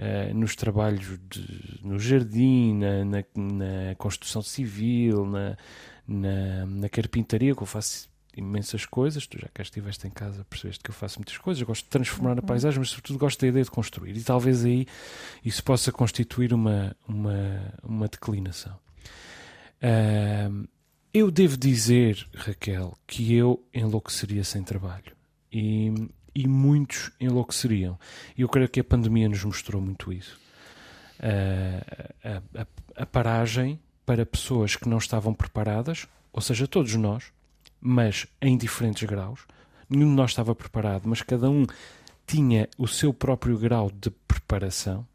Uh, 0.00 0.32
nos 0.34 0.56
trabalhos 0.56 1.18
de, 1.28 1.78
no 1.84 1.98
jardim, 1.98 2.74
na, 2.74 3.04
na, 3.04 3.24
na 3.36 3.94
construção 3.96 4.40
civil, 4.40 5.26
na, 5.26 5.58
na, 6.08 6.64
na, 6.64 6.88
carpintaria, 6.88 7.54
que 7.54 7.62
eu 7.62 7.66
faço 7.66 8.08
imensas 8.34 8.86
coisas. 8.86 9.26
Tu 9.26 9.38
já 9.38 9.48
cá 9.52 9.62
estiveste 9.62 10.06
em 10.06 10.10
casa, 10.10 10.42
percebeste 10.48 10.82
que 10.82 10.88
eu 10.88 10.94
faço 10.94 11.18
muitas 11.18 11.36
coisas. 11.36 11.60
Eu 11.60 11.66
gosto 11.66 11.84
de 11.84 11.90
transformar 11.90 12.32
uhum. 12.32 12.38
a 12.38 12.42
paisagem, 12.42 12.78
mas 12.78 12.88
sobretudo 12.88 13.18
gosto 13.18 13.38
da 13.42 13.48
ideia 13.48 13.62
de 13.62 13.70
construir. 13.70 14.16
E 14.16 14.22
talvez 14.22 14.64
aí 14.64 14.86
isso 15.44 15.62
possa 15.62 15.92
constituir 15.92 16.54
uma, 16.54 16.96
uma, 17.06 17.74
uma 17.82 18.08
declinação. 18.08 18.78
Uh, 19.82 20.66
eu 21.12 21.30
devo 21.30 21.58
dizer, 21.58 22.26
Raquel, 22.34 22.96
que 23.06 23.34
eu 23.34 23.62
enlouqueceria 23.74 24.44
sem 24.44 24.62
trabalho. 24.62 25.12
E 25.52 25.92
e 26.34 26.46
muitos 26.46 27.10
enlouqueceriam. 27.20 27.98
E 28.36 28.42
eu 28.42 28.48
creio 28.48 28.68
que 28.68 28.80
a 28.80 28.84
pandemia 28.84 29.28
nos 29.28 29.44
mostrou 29.44 29.80
muito 29.80 30.12
isso. 30.12 30.38
a, 32.24 32.60
a, 32.60 32.66
a 33.02 33.06
paragem 33.06 33.80
para 34.04 34.26
pessoas 34.26 34.74
que 34.74 34.88
não 34.88 34.98
estavam 34.98 35.32
preparadas, 35.32 36.06
ou 36.32 36.40
seja, 36.40 36.66
todos 36.66 36.94
nós, 36.94 37.32
mas 37.80 38.26
em 38.40 38.56
diferentes 38.56 39.08
graus. 39.08 39.46
Nenhum 39.88 40.10
de 40.10 40.16
nós 40.16 40.30
estava 40.30 40.54
preparado, 40.54 41.08
mas 41.08 41.22
cada 41.22 41.48
um 41.50 41.66
tinha 42.26 42.68
o 42.78 42.86
seu 42.86 43.12
próprio 43.12 43.58
grau 43.58 43.90
de 43.90 44.10
preparação. 44.10 45.06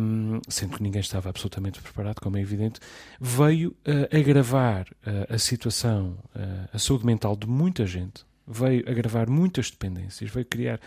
Um, 0.00 0.40
sendo 0.48 0.76
que 0.76 0.82
ninguém 0.82 1.00
estava 1.00 1.28
absolutamente 1.28 1.80
preparado, 1.80 2.20
como 2.20 2.36
é 2.36 2.40
evidente, 2.40 2.80
veio 3.20 3.70
uh, 3.70 4.16
agravar 4.16 4.88
uh, 4.88 5.32
a 5.32 5.38
situação, 5.38 6.18
uh, 6.34 6.68
a 6.72 6.78
saúde 6.78 7.06
mental 7.06 7.36
de 7.36 7.46
muita 7.46 7.86
gente, 7.86 8.26
veio 8.48 8.88
agravar 8.88 9.28
muitas 9.28 9.70
dependências, 9.70 10.30
veio 10.30 10.46
criar 10.46 10.80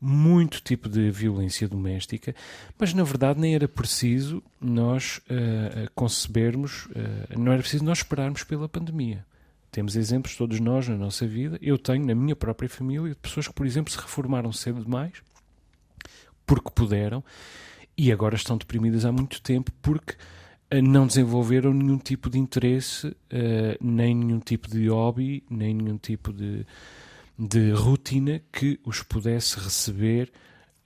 muito 0.00 0.60
tipo 0.60 0.88
de 0.88 1.10
violência 1.10 1.68
doméstica, 1.68 2.34
mas 2.78 2.92
na 2.92 3.04
verdade 3.04 3.38
nem 3.38 3.54
era 3.54 3.68
preciso 3.68 4.42
nós 4.60 5.18
uh, 5.18 5.88
concebermos, 5.94 6.86
uh, 6.86 7.38
não 7.38 7.52
era 7.52 7.60
preciso 7.60 7.84
nós 7.84 7.98
esperarmos 7.98 8.42
pela 8.42 8.68
pandemia. 8.68 9.24
Temos 9.70 9.96
exemplos, 9.96 10.36
todos 10.36 10.60
nós, 10.60 10.86
na 10.86 10.96
nossa 10.96 11.26
vida. 11.26 11.58
Eu 11.62 11.78
tenho, 11.78 12.04
na 12.04 12.14
minha 12.14 12.36
própria 12.36 12.68
família, 12.68 13.08
de 13.08 13.14
pessoas 13.14 13.48
que, 13.48 13.54
por 13.54 13.64
exemplo, 13.64 13.90
se 13.90 13.98
reformaram 13.98 14.52
cedo 14.52 14.84
demais, 14.84 15.14
porque 16.44 16.68
puderam, 16.74 17.24
e 17.96 18.12
agora 18.12 18.34
estão 18.34 18.58
deprimidas 18.58 19.06
há 19.06 19.12
muito 19.12 19.40
tempo, 19.40 19.72
porque 19.80 20.14
não 20.80 21.06
desenvolveram 21.06 21.74
nenhum 21.74 21.98
tipo 21.98 22.30
de 22.30 22.38
interesse, 22.38 23.08
uh, 23.08 23.14
nem 23.80 24.14
nenhum 24.14 24.40
tipo 24.40 24.68
de 24.68 24.88
hobby, 24.88 25.42
nem 25.50 25.74
nenhum 25.74 25.98
tipo 25.98 26.32
de, 26.32 26.64
de 27.38 27.72
rotina 27.72 28.40
que 28.50 28.80
os 28.84 29.02
pudesse 29.02 29.58
receber 29.58 30.32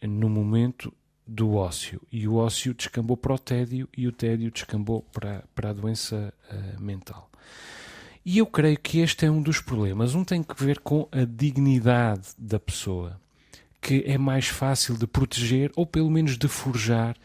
no 0.02 0.28
momento 0.28 0.92
do 1.26 1.54
ócio. 1.54 2.00
E 2.10 2.26
o 2.26 2.36
ócio 2.36 2.74
descambou 2.74 3.16
para 3.16 3.34
o 3.34 3.38
tédio 3.38 3.88
e 3.96 4.06
o 4.06 4.12
tédio 4.12 4.50
descambou 4.50 5.02
para, 5.12 5.44
para 5.54 5.70
a 5.70 5.72
doença 5.72 6.32
uh, 6.50 6.82
mental. 6.82 7.30
E 8.24 8.38
eu 8.38 8.46
creio 8.46 8.78
que 8.78 8.98
este 8.98 9.24
é 9.24 9.30
um 9.30 9.40
dos 9.40 9.60
problemas. 9.60 10.16
Um 10.16 10.24
tem 10.24 10.42
que 10.42 10.64
ver 10.64 10.80
com 10.80 11.08
a 11.12 11.24
dignidade 11.24 12.30
da 12.36 12.58
pessoa, 12.58 13.20
que 13.80 14.02
é 14.04 14.18
mais 14.18 14.48
fácil 14.48 14.96
de 14.96 15.06
proteger 15.06 15.70
ou 15.76 15.86
pelo 15.86 16.10
menos 16.10 16.36
de 16.36 16.48
forjar 16.48 17.16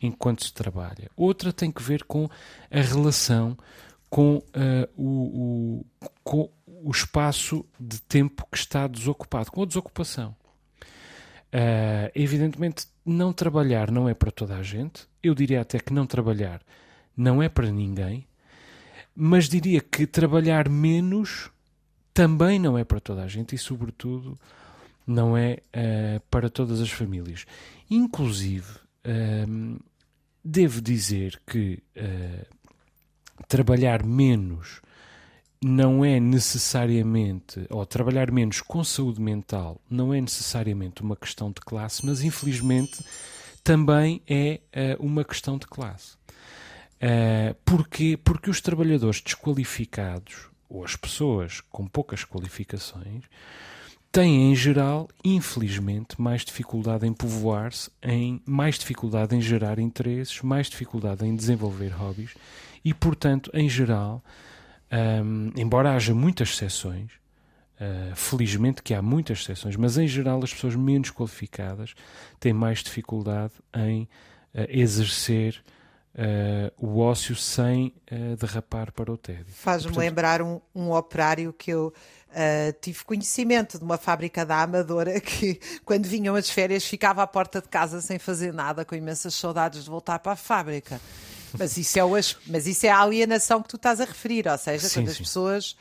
enquanto 0.00 0.44
se 0.44 0.52
trabalha. 0.52 1.10
Outra 1.16 1.52
tem 1.52 1.70
que 1.70 1.82
ver 1.82 2.04
com 2.04 2.28
a 2.70 2.80
relação 2.80 3.56
com, 4.08 4.36
uh, 4.36 4.88
o, 4.96 5.84
o, 5.84 5.86
com 6.24 6.50
o 6.66 6.90
espaço 6.90 7.64
de 7.78 8.00
tempo 8.02 8.46
que 8.50 8.58
está 8.58 8.86
desocupado, 8.86 9.50
com 9.52 9.62
a 9.62 9.66
desocupação. 9.66 10.34
Uh, 11.52 12.10
evidentemente, 12.14 12.86
não 13.04 13.32
trabalhar 13.32 13.90
não 13.90 14.08
é 14.08 14.14
para 14.14 14.30
toda 14.30 14.56
a 14.56 14.62
gente. 14.62 15.06
Eu 15.22 15.34
diria 15.34 15.60
até 15.60 15.78
que 15.78 15.92
não 15.92 16.06
trabalhar 16.06 16.60
não 17.16 17.42
é 17.42 17.48
para 17.48 17.70
ninguém. 17.70 18.26
Mas 19.14 19.48
diria 19.48 19.80
que 19.80 20.06
trabalhar 20.06 20.68
menos 20.68 21.50
também 22.14 22.58
não 22.58 22.78
é 22.78 22.84
para 22.84 23.00
toda 23.00 23.22
a 23.22 23.28
gente 23.28 23.54
e, 23.54 23.58
sobretudo, 23.58 24.38
não 25.06 25.36
é 25.36 25.58
uh, 25.74 26.20
para 26.30 26.48
todas 26.48 26.80
as 26.80 26.90
famílias. 26.90 27.44
Inclusive, 27.90 28.72
devo 30.44 30.80
dizer 30.80 31.40
que 31.46 31.82
uh, 31.96 32.46
trabalhar 33.48 34.04
menos 34.04 34.80
não 35.62 36.04
é 36.04 36.18
necessariamente, 36.18 37.66
ou 37.68 37.84
trabalhar 37.84 38.30
menos 38.30 38.62
com 38.62 38.82
saúde 38.82 39.20
mental 39.20 39.78
não 39.90 40.14
é 40.14 40.20
necessariamente 40.20 41.02
uma 41.02 41.16
questão 41.16 41.50
de 41.50 41.60
classe, 41.60 42.04
mas 42.06 42.22
infelizmente 42.22 43.04
também 43.62 44.22
é 44.26 44.60
uh, 44.98 45.04
uma 45.04 45.22
questão 45.22 45.58
de 45.58 45.66
classe. 45.66 46.14
Uh, 46.96 47.54
porquê? 47.64 48.18
Porque 48.22 48.50
os 48.50 48.60
trabalhadores 48.60 49.20
desqualificados, 49.20 50.48
ou 50.68 50.84
as 50.84 50.96
pessoas 50.96 51.60
com 51.60 51.86
poucas 51.86 52.24
qualificações, 52.24 53.24
têm 54.12 54.50
em 54.50 54.54
geral, 54.54 55.08
infelizmente, 55.24 56.20
mais 56.20 56.44
dificuldade 56.44 57.06
em 57.06 57.12
povoar-se, 57.12 57.90
em 58.02 58.42
mais 58.44 58.78
dificuldade 58.78 59.36
em 59.36 59.40
gerar 59.40 59.78
interesses, 59.78 60.42
mais 60.42 60.68
dificuldade 60.68 61.24
em 61.24 61.34
desenvolver 61.34 61.90
hobbies 61.90 62.34
e, 62.84 62.92
portanto, 62.92 63.50
em 63.54 63.68
geral, 63.68 64.22
um, 65.24 65.52
embora 65.56 65.94
haja 65.94 66.12
muitas 66.12 66.50
exceções, 66.50 67.12
uh, 67.80 68.14
felizmente 68.16 68.82
que 68.82 68.94
há 68.94 69.00
muitas 69.00 69.40
exceções, 69.40 69.76
mas 69.76 69.96
em 69.96 70.08
geral 70.08 70.42
as 70.42 70.52
pessoas 70.52 70.74
menos 70.74 71.10
qualificadas 71.10 71.94
têm 72.40 72.52
mais 72.52 72.82
dificuldade 72.82 73.52
em 73.74 74.02
uh, 74.02 74.66
exercer 74.68 75.62
Uh, 76.12 76.74
o 76.76 76.98
ócio 76.98 77.36
sem 77.36 77.94
uh, 78.10 78.36
derrapar 78.36 78.90
para 78.90 79.12
o 79.12 79.16
tédio. 79.16 79.46
Faz-me 79.46 79.96
lembrar 79.96 80.42
um, 80.42 80.60
um, 80.74 80.90
operário 80.90 81.52
que 81.52 81.70
eu 81.70 81.94
uh, 82.30 82.72
tive 82.80 83.04
conhecimento 83.04 83.78
de 83.78 83.84
uma 83.84 83.98
fábrica 83.98 84.44
da 84.44 84.62
Amadora 84.62 85.18
que, 85.20 85.60
quando 85.84 86.06
vinham 86.06 86.34
as 86.34 86.50
férias, 86.50 86.84
ficava 86.84 87.22
à 87.22 87.26
porta 87.26 87.60
de 87.60 87.68
casa 87.68 88.00
sem 88.00 88.18
fazer 88.18 88.52
nada, 88.52 88.84
com 88.84 88.94
imensas 88.94 89.34
saudades 89.34 89.84
de 89.84 89.90
voltar 89.90 90.18
para 90.18 90.32
a 90.32 90.36
fábrica. 90.36 91.00
Mas 91.58 91.76
isso 91.76 91.98
é, 91.98 92.04
o, 92.04 92.12
mas 92.46 92.66
isso 92.66 92.86
é 92.86 92.90
a 92.90 93.00
alienação 93.00 93.60
que 93.60 93.68
tu 93.68 93.76
estás 93.76 94.00
a 94.00 94.04
referir, 94.04 94.46
ou 94.46 94.56
seja, 94.56 94.88
sim, 94.88 95.00
quando 95.00 95.06
sim. 95.06 95.12
as 95.12 95.18
pessoas 95.18 95.76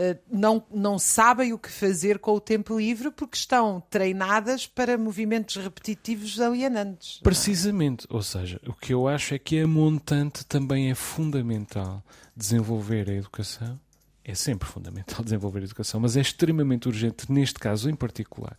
Uh, 0.00 0.16
não, 0.30 0.62
não 0.72 0.98
sabem 0.98 1.52
o 1.52 1.58
que 1.58 1.68
fazer 1.68 2.20
com 2.20 2.32
o 2.32 2.40
tempo 2.40 2.78
livre 2.78 3.10
porque 3.10 3.36
estão 3.36 3.82
treinadas 3.90 4.66
para 4.66 4.96
movimentos 4.96 5.56
repetitivos 5.56 6.40
alienantes. 6.40 7.18
É? 7.20 7.24
Precisamente, 7.24 8.06
ou 8.08 8.22
seja, 8.22 8.60
o 8.66 8.72
que 8.72 8.94
eu 8.94 9.08
acho 9.08 9.34
é 9.34 9.38
que 9.38 9.60
a 9.60 9.66
montante 9.66 10.46
também 10.46 10.90
é 10.90 10.94
fundamental 10.94 12.02
desenvolver 12.34 13.10
a 13.10 13.14
educação. 13.14 13.78
É 14.24 14.34
sempre 14.34 14.68
fundamental 14.68 15.22
desenvolver 15.24 15.60
a 15.60 15.64
educação, 15.64 16.00
mas 16.00 16.16
é 16.16 16.20
extremamente 16.20 16.88
urgente, 16.88 17.30
neste 17.30 17.58
caso 17.58 17.88
em 17.88 17.94
particular, 17.94 18.56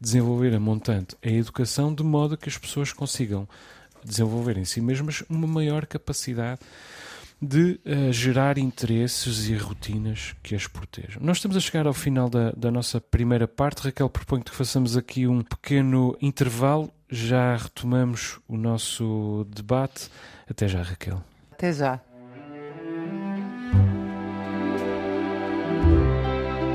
desenvolver 0.00 0.54
a 0.54 0.60
montante 0.60 1.16
a 1.22 1.28
educação 1.28 1.94
de 1.94 2.02
modo 2.02 2.36
que 2.36 2.48
as 2.48 2.58
pessoas 2.58 2.92
consigam 2.92 3.48
desenvolver 4.04 4.58
em 4.58 4.64
si 4.64 4.80
mesmas 4.80 5.24
uma 5.28 5.46
maior 5.46 5.86
capacidade 5.86 6.60
de 7.40 7.80
uh, 7.84 8.12
gerar 8.12 8.58
interesses 8.58 9.48
e 9.48 9.54
rotinas 9.54 10.34
que 10.42 10.54
as 10.54 10.66
protejam. 10.66 11.22
Nós 11.22 11.38
estamos 11.38 11.56
a 11.56 11.60
chegar 11.60 11.86
ao 11.86 11.92
final 11.92 12.28
da, 12.28 12.52
da 12.52 12.70
nossa 12.70 13.00
primeira 13.00 13.46
parte. 13.46 13.82
Raquel, 13.82 14.08
proponho 14.08 14.42
que 14.42 14.54
façamos 14.54 14.96
aqui 14.96 15.26
um 15.26 15.42
pequeno 15.42 16.16
intervalo. 16.20 16.90
Já 17.10 17.56
retomamos 17.56 18.38
o 18.48 18.56
nosso 18.56 19.46
debate. 19.54 20.08
Até 20.48 20.68
já, 20.68 20.82
Raquel. 20.82 21.22
Até 21.52 21.72
já. 21.72 22.00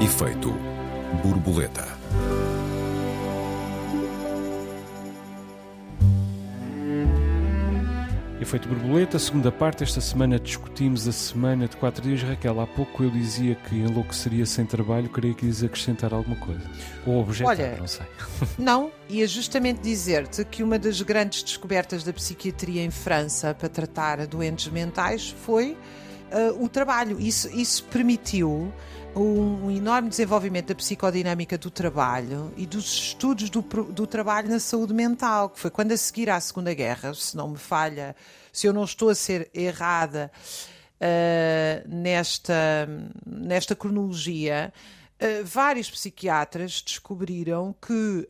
Efeito 0.10 0.51
borboleta. 1.24 1.86
Efeito 8.42 8.68
borboleta, 8.68 9.20
segunda 9.20 9.51
parte. 9.51 9.84
Esta 9.84 10.01
semana 10.01 10.39
discutimos 10.39 11.08
a 11.08 11.12
semana 11.12 11.68
de 11.68 11.78
quatro 11.78 12.01
dias. 12.01 12.24
Raquel, 12.24 12.60
há 12.60 12.66
pouco 12.66 13.04
eu 13.04 13.12
dizia 13.12 13.54
que 13.54 13.75
enlouqueceria 13.75 14.48
sem 14.48 14.66
trabalho. 14.66 15.08
Queria 15.10 15.36
que 15.36 15.46
quis 15.46 15.63
acrescentar 15.63 16.12
alguma 16.12 16.38
coisa. 16.38 16.63
Ou 17.06 17.22
objetar, 17.22 17.50
Olha, 17.50 17.78
não 17.78 17.88
sei. 17.88 18.08
Não, 18.58 18.92
ia 19.08 19.28
justamente 19.28 19.80
dizer-te 19.80 20.44
que 20.44 20.63
uma 20.63 20.80
das 20.80 21.04
grandes 21.04 21.44
descobertas 21.44 22.04
da 22.04 22.12
psiquiatria 22.12 22.84
em 22.84 22.89
França 22.89 23.54
para 23.54 23.70
tratar 23.70 24.25
doentes 24.25 24.70
mentais 24.70 25.30
foi 25.30 25.78
uh, 26.31 26.63
o 26.63 26.69
trabalho. 26.69 27.19
Isso, 27.19 27.50
isso 27.50 27.83
permitiu 27.86 28.71
um, 29.15 29.65
um, 29.65 29.71
enorme 29.71 30.09
desenvolvimento 30.09 30.67
da 30.67 30.75
psicodinâmica 30.75 31.57
do 31.57 31.69
trabalho 31.69 32.53
e 32.55 32.65
dos 32.65 32.86
estudos 32.86 33.50
do, 33.50 33.62
do 33.62 34.07
trabalho 34.07 34.50
na 34.50 34.59
saúde 34.59 34.93
mental, 34.93 35.50
que 35.50 35.59
foi 35.59 35.69
quando 35.69 35.91
a 35.91 35.98
seguir 35.98 36.29
à 36.29 36.39
Segunda 36.39 36.74
Guerra, 36.74 37.13
se 37.13 37.36
não 37.36 37.50
me 37.50 37.57
falha, 37.57 38.15
se 38.51 38.67
eu 38.67 38.74
não 38.74 38.83
estou 38.83 39.09
a 39.09 39.15
ser 39.15 39.50
errada 39.53 40.31
uh, 41.00 41.88
nesta, 41.88 42.88
nesta 43.25 43.75
cronologia. 43.75 44.74
Uh, 45.21 45.43
vários 45.43 45.91
psiquiatras 45.91 46.81
descobriram 46.81 47.75
que 47.86 47.93
uh, 47.93 48.25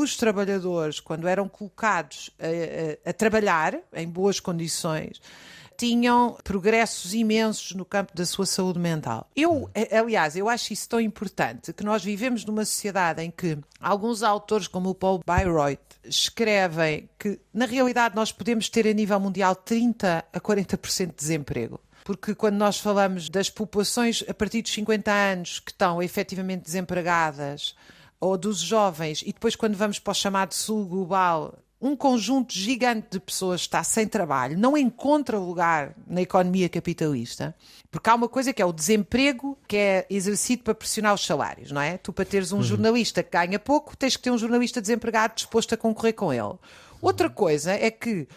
os 0.00 0.16
trabalhadores, 0.16 0.98
quando 0.98 1.28
eram 1.28 1.46
colocados 1.46 2.30
a, 2.40 3.08
a, 3.08 3.10
a 3.10 3.12
trabalhar 3.12 3.78
em 3.92 4.08
boas 4.08 4.40
condições, 4.40 5.20
tinham 5.76 6.36
progressos 6.42 7.14
imensos 7.14 7.72
no 7.72 7.84
campo 7.84 8.14
da 8.14 8.24
sua 8.24 8.46
saúde 8.46 8.78
mental. 8.78 9.28
Eu, 9.34 9.70
aliás, 9.92 10.36
eu 10.36 10.48
acho 10.48 10.72
isso 10.72 10.88
tão 10.88 11.00
importante 11.00 11.72
que 11.72 11.84
nós 11.84 12.02
vivemos 12.02 12.44
numa 12.44 12.64
sociedade 12.64 13.22
em 13.22 13.30
que 13.30 13.58
alguns 13.80 14.22
autores, 14.22 14.66
como 14.66 14.90
o 14.90 14.94
Paul 14.94 15.20
Bayreuth, 15.24 15.78
escrevem 16.04 17.08
que, 17.18 17.38
na 17.52 17.66
realidade, 17.66 18.14
nós 18.14 18.32
podemos 18.32 18.68
ter 18.68 18.86
a 18.86 18.92
nível 18.92 19.18
mundial 19.18 19.54
30 19.54 20.24
a 20.32 20.40
40% 20.40 21.06
de 21.08 21.14
desemprego 21.14 21.80
porque 22.04 22.36
quando 22.36 22.54
nós 22.54 22.78
falamos 22.78 23.28
das 23.28 23.50
populações 23.50 24.22
a 24.28 24.32
partir 24.32 24.62
dos 24.62 24.72
50 24.72 25.10
anos 25.10 25.58
que 25.58 25.72
estão 25.72 26.00
efetivamente 26.00 26.62
desempregadas, 26.62 27.74
ou 28.20 28.38
dos 28.38 28.58
jovens, 28.58 29.22
e 29.22 29.32
depois 29.32 29.56
quando 29.56 29.74
vamos 29.74 29.98
para 29.98 30.12
o 30.12 30.14
chamado 30.14 30.54
sul 30.54 30.86
global, 30.86 31.58
um 31.80 31.94
conjunto 31.94 32.54
gigante 32.54 33.08
de 33.10 33.20
pessoas 33.20 33.60
está 33.60 33.84
sem 33.84 34.06
trabalho, 34.06 34.58
não 34.58 34.76
encontra 34.76 35.38
lugar 35.38 35.94
na 36.06 36.22
economia 36.22 36.68
capitalista, 36.68 37.54
porque 37.90 38.08
há 38.08 38.14
uma 38.14 38.28
coisa 38.28 38.52
que 38.52 38.62
é 38.62 38.64
o 38.64 38.72
desemprego 38.72 39.58
que 39.68 39.76
é 39.76 40.06
exercido 40.08 40.62
para 40.62 40.74
pressionar 40.74 41.14
os 41.14 41.24
salários, 41.24 41.70
não 41.70 41.80
é? 41.80 41.98
Tu, 41.98 42.12
para 42.12 42.24
teres 42.24 42.50
um 42.50 42.56
uhum. 42.56 42.62
jornalista 42.62 43.22
que 43.22 43.30
ganha 43.30 43.58
pouco, 43.58 43.96
tens 43.96 44.16
que 44.16 44.22
ter 44.22 44.30
um 44.30 44.38
jornalista 44.38 44.80
desempregado 44.80 45.34
disposto 45.34 45.74
a 45.74 45.76
concorrer 45.76 46.14
com 46.14 46.32
ele. 46.32 46.54
Outra 47.00 47.28
coisa 47.28 47.72
é 47.72 47.90
que 47.90 48.22
uh, 48.22 48.28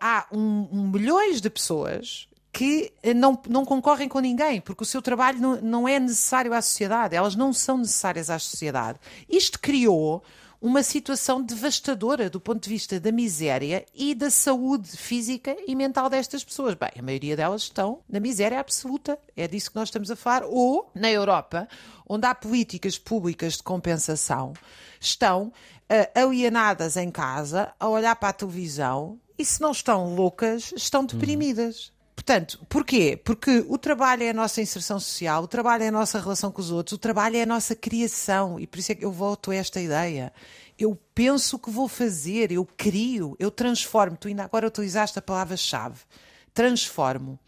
há 0.00 0.26
um, 0.32 0.68
um 0.72 0.88
milhões 0.88 1.40
de 1.40 1.48
pessoas 1.48 2.28
que 2.52 2.90
não, 3.14 3.38
não 3.48 3.66
concorrem 3.66 4.08
com 4.08 4.18
ninguém, 4.18 4.62
porque 4.62 4.82
o 4.82 4.86
seu 4.86 5.02
trabalho 5.02 5.38
não, 5.38 5.60
não 5.60 5.88
é 5.88 6.00
necessário 6.00 6.54
à 6.54 6.62
sociedade, 6.62 7.14
elas 7.14 7.36
não 7.36 7.52
são 7.52 7.76
necessárias 7.76 8.30
à 8.30 8.38
sociedade. 8.38 8.98
Isto 9.28 9.60
criou 9.60 10.24
uma 10.66 10.82
situação 10.82 11.40
devastadora 11.40 12.28
do 12.28 12.40
ponto 12.40 12.64
de 12.64 12.68
vista 12.68 12.98
da 12.98 13.12
miséria 13.12 13.86
e 13.94 14.16
da 14.16 14.28
saúde 14.28 14.96
física 14.96 15.56
e 15.64 15.76
mental 15.76 16.10
destas 16.10 16.42
pessoas. 16.42 16.74
Bem, 16.74 16.90
a 16.98 17.02
maioria 17.02 17.36
delas 17.36 17.62
estão 17.62 18.00
na 18.08 18.18
miséria 18.18 18.58
absoluta, 18.58 19.16
é 19.36 19.46
disso 19.46 19.70
que 19.70 19.76
nós 19.76 19.86
estamos 19.86 20.10
a 20.10 20.16
falar, 20.16 20.42
ou 20.44 20.90
na 20.92 21.08
Europa, 21.08 21.68
onde 22.08 22.26
há 22.26 22.34
políticas 22.34 22.98
públicas 22.98 23.58
de 23.58 23.62
compensação, 23.62 24.54
estão 25.00 25.52
uh, 25.52 26.20
alienadas 26.20 26.96
em 26.96 27.12
casa 27.12 27.72
a 27.78 27.88
olhar 27.88 28.16
para 28.16 28.30
a 28.30 28.32
televisão 28.32 29.20
e 29.38 29.44
se 29.44 29.60
não 29.60 29.70
estão 29.70 30.16
loucas, 30.16 30.72
estão 30.74 31.04
deprimidas. 31.04 31.92
Portanto, 32.26 32.58
porquê? 32.68 33.16
Porque 33.16 33.64
o 33.68 33.78
trabalho 33.78 34.24
é 34.24 34.30
a 34.30 34.34
nossa 34.34 34.60
inserção 34.60 34.98
social, 34.98 35.44
o 35.44 35.46
trabalho 35.46 35.84
é 35.84 35.88
a 35.88 35.92
nossa 35.92 36.18
relação 36.18 36.50
com 36.50 36.60
os 36.60 36.72
outros, 36.72 36.94
o 36.94 36.98
trabalho 36.98 37.36
é 37.36 37.42
a 37.42 37.46
nossa 37.46 37.76
criação. 37.76 38.58
E 38.58 38.66
por 38.66 38.80
isso 38.80 38.90
é 38.90 38.96
que 38.96 39.04
eu 39.04 39.12
volto 39.12 39.52
a 39.52 39.54
esta 39.54 39.80
ideia. 39.80 40.32
Eu 40.76 40.98
penso 41.14 41.54
o 41.54 41.58
que 41.60 41.70
vou 41.70 41.86
fazer, 41.86 42.50
eu 42.50 42.66
crio, 42.76 43.36
eu 43.38 43.48
transformo. 43.48 44.16
Tu 44.16 44.26
ainda 44.26 44.42
agora 44.42 44.66
utilizaste 44.66 45.16
a 45.16 45.22
palavra-chave. 45.22 46.00
Transformo. 46.52 47.38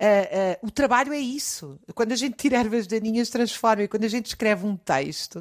Uh, 0.00 0.64
uh, 0.64 0.66
o 0.66 0.70
trabalho 0.70 1.12
é 1.12 1.18
isso. 1.18 1.78
Quando 1.94 2.12
a 2.12 2.16
gente 2.16 2.38
tira 2.38 2.56
ervas 2.56 2.86
daninhas, 2.86 3.28
transforma. 3.28 3.82
E 3.82 3.88
quando 3.88 4.04
a 4.04 4.08
gente 4.08 4.28
escreve 4.28 4.66
um 4.66 4.78
texto, 4.78 5.40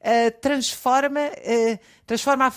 uh, 0.00 0.40
transforma, 0.40 1.20
transforma 2.06 2.50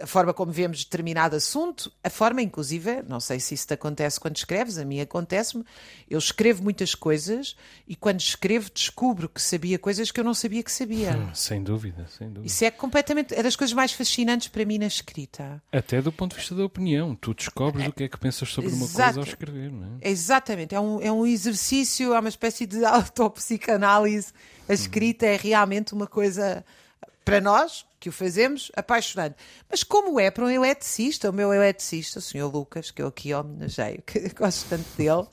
a, 0.00 0.06
forma 0.06 0.32
como 0.32 0.52
vemos 0.52 0.84
determinado 0.84 1.36
assunto, 1.36 1.92
a 2.02 2.10
forma, 2.10 2.42
inclusive, 2.42 3.02
não 3.08 3.20
sei 3.20 3.40
se 3.40 3.54
isso 3.54 3.66
te 3.66 3.74
acontece 3.74 4.18
quando 4.18 4.36
escreves, 4.36 4.78
a 4.78 4.84
mim 4.84 5.00
acontece-me, 5.00 5.64
eu 6.08 6.18
escrevo 6.18 6.62
muitas 6.62 6.94
coisas 6.94 7.56
e 7.86 7.94
quando 7.94 8.20
escrevo 8.20 8.70
descubro 8.72 9.28
que 9.28 9.40
sabia 9.40 9.78
coisas 9.78 10.10
que 10.10 10.20
eu 10.20 10.24
não 10.24 10.34
sabia 10.34 10.62
que 10.62 10.72
sabia. 10.72 11.16
Hum, 11.16 11.34
sem 11.34 11.62
dúvida, 11.62 12.06
sem 12.18 12.28
dúvida. 12.28 12.46
Isso 12.46 12.64
é 12.64 12.70
completamente, 12.70 13.34
é 13.34 13.42
das 13.42 13.56
coisas 13.56 13.74
mais 13.74 13.92
fascinantes 13.92 14.48
para 14.48 14.64
mim 14.64 14.78
na 14.78 14.86
escrita. 14.86 15.62
Até 15.72 16.00
do 16.00 16.12
ponto 16.12 16.32
de 16.32 16.38
vista 16.38 16.54
da 16.54 16.64
opinião, 16.64 17.14
tu 17.14 17.34
descobres 17.34 17.86
é, 17.86 17.88
o 17.88 17.92
que 17.92 18.04
é 18.04 18.08
que 18.08 18.18
pensas 18.18 18.48
sobre 18.48 18.70
Exato. 18.70 18.84
uma 18.84 19.04
coisa 19.04 19.20
ao 19.20 19.26
escrever, 19.26 19.72
não 19.72 19.98
é? 20.00 20.08
Exatamente, 20.08 20.74
é 20.74 20.80
um, 20.80 21.00
é 21.00 21.12
um 21.12 21.26
exercício, 21.26 22.14
é 22.14 22.20
uma 22.20 22.28
espécie 22.28 22.66
de 22.66 22.84
autopsicanálise. 22.86 24.32
A 24.68 24.74
escrita 24.74 25.26
é 25.26 25.36
realmente 25.36 25.94
uma 25.94 26.06
coisa 26.06 26.64
para 27.26 27.40
nós, 27.40 27.84
que 27.98 28.08
o 28.08 28.12
fazemos, 28.12 28.70
apaixonante. 28.76 29.34
Mas 29.68 29.82
como 29.82 30.20
é 30.20 30.30
para 30.30 30.44
um 30.44 30.48
eletricista, 30.48 31.28
o 31.28 31.32
meu 31.32 31.52
eletricista, 31.52 32.20
o 32.20 32.22
senhor 32.22 32.54
Lucas, 32.54 32.92
que 32.92 33.02
eu 33.02 33.08
aqui 33.08 33.34
homenageio, 33.34 34.00
que 34.06 34.28
gosto 34.32 34.68
tanto 34.68 34.88
dele, 34.96 35.26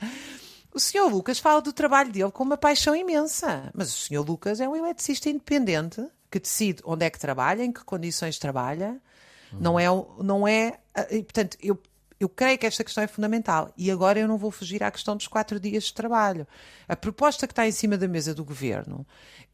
o 0.73 0.79
senhor 0.79 1.07
Lucas 1.07 1.37
fala 1.37 1.61
do 1.61 1.71
trabalho 1.71 2.11
dele 2.11 2.31
com 2.31 2.43
uma 2.43 2.57
paixão 2.57 2.95
imensa. 2.95 3.69
Mas 3.75 3.89
o 3.89 3.99
senhor 3.99 4.27
Lucas 4.27 4.59
é 4.59 4.67
um 4.67 4.75
eletricista 4.75 5.29
independente 5.29 6.03
que 6.31 6.39
decide 6.39 6.81
onde 6.83 7.05
é 7.05 7.11
que 7.11 7.19
trabalha, 7.19 7.63
em 7.63 7.71
que 7.71 7.83
condições 7.83 8.39
trabalha. 8.39 8.99
Não 9.51 9.79
é, 9.79 9.85
não 10.17 10.47
é. 10.47 10.79
E, 11.11 11.21
portanto, 11.21 11.55
eu 11.61 11.79
eu 12.23 12.29
creio 12.29 12.57
que 12.57 12.65
esta 12.65 12.83
questão 12.83 13.03
é 13.03 13.07
fundamental. 13.07 13.71
E 13.77 13.91
agora 13.91 14.19
eu 14.19 14.27
não 14.27 14.37
vou 14.37 14.49
fugir 14.51 14.83
à 14.83 14.89
questão 14.91 15.15
dos 15.15 15.27
quatro 15.27 15.59
dias 15.59 15.85
de 15.85 15.93
trabalho. 15.93 16.47
A 16.87 16.95
proposta 16.95 17.45
que 17.47 17.51
está 17.51 17.67
em 17.67 17.71
cima 17.71 17.97
da 17.97 18.07
mesa 18.07 18.33
do 18.33 18.43
governo, 18.43 19.05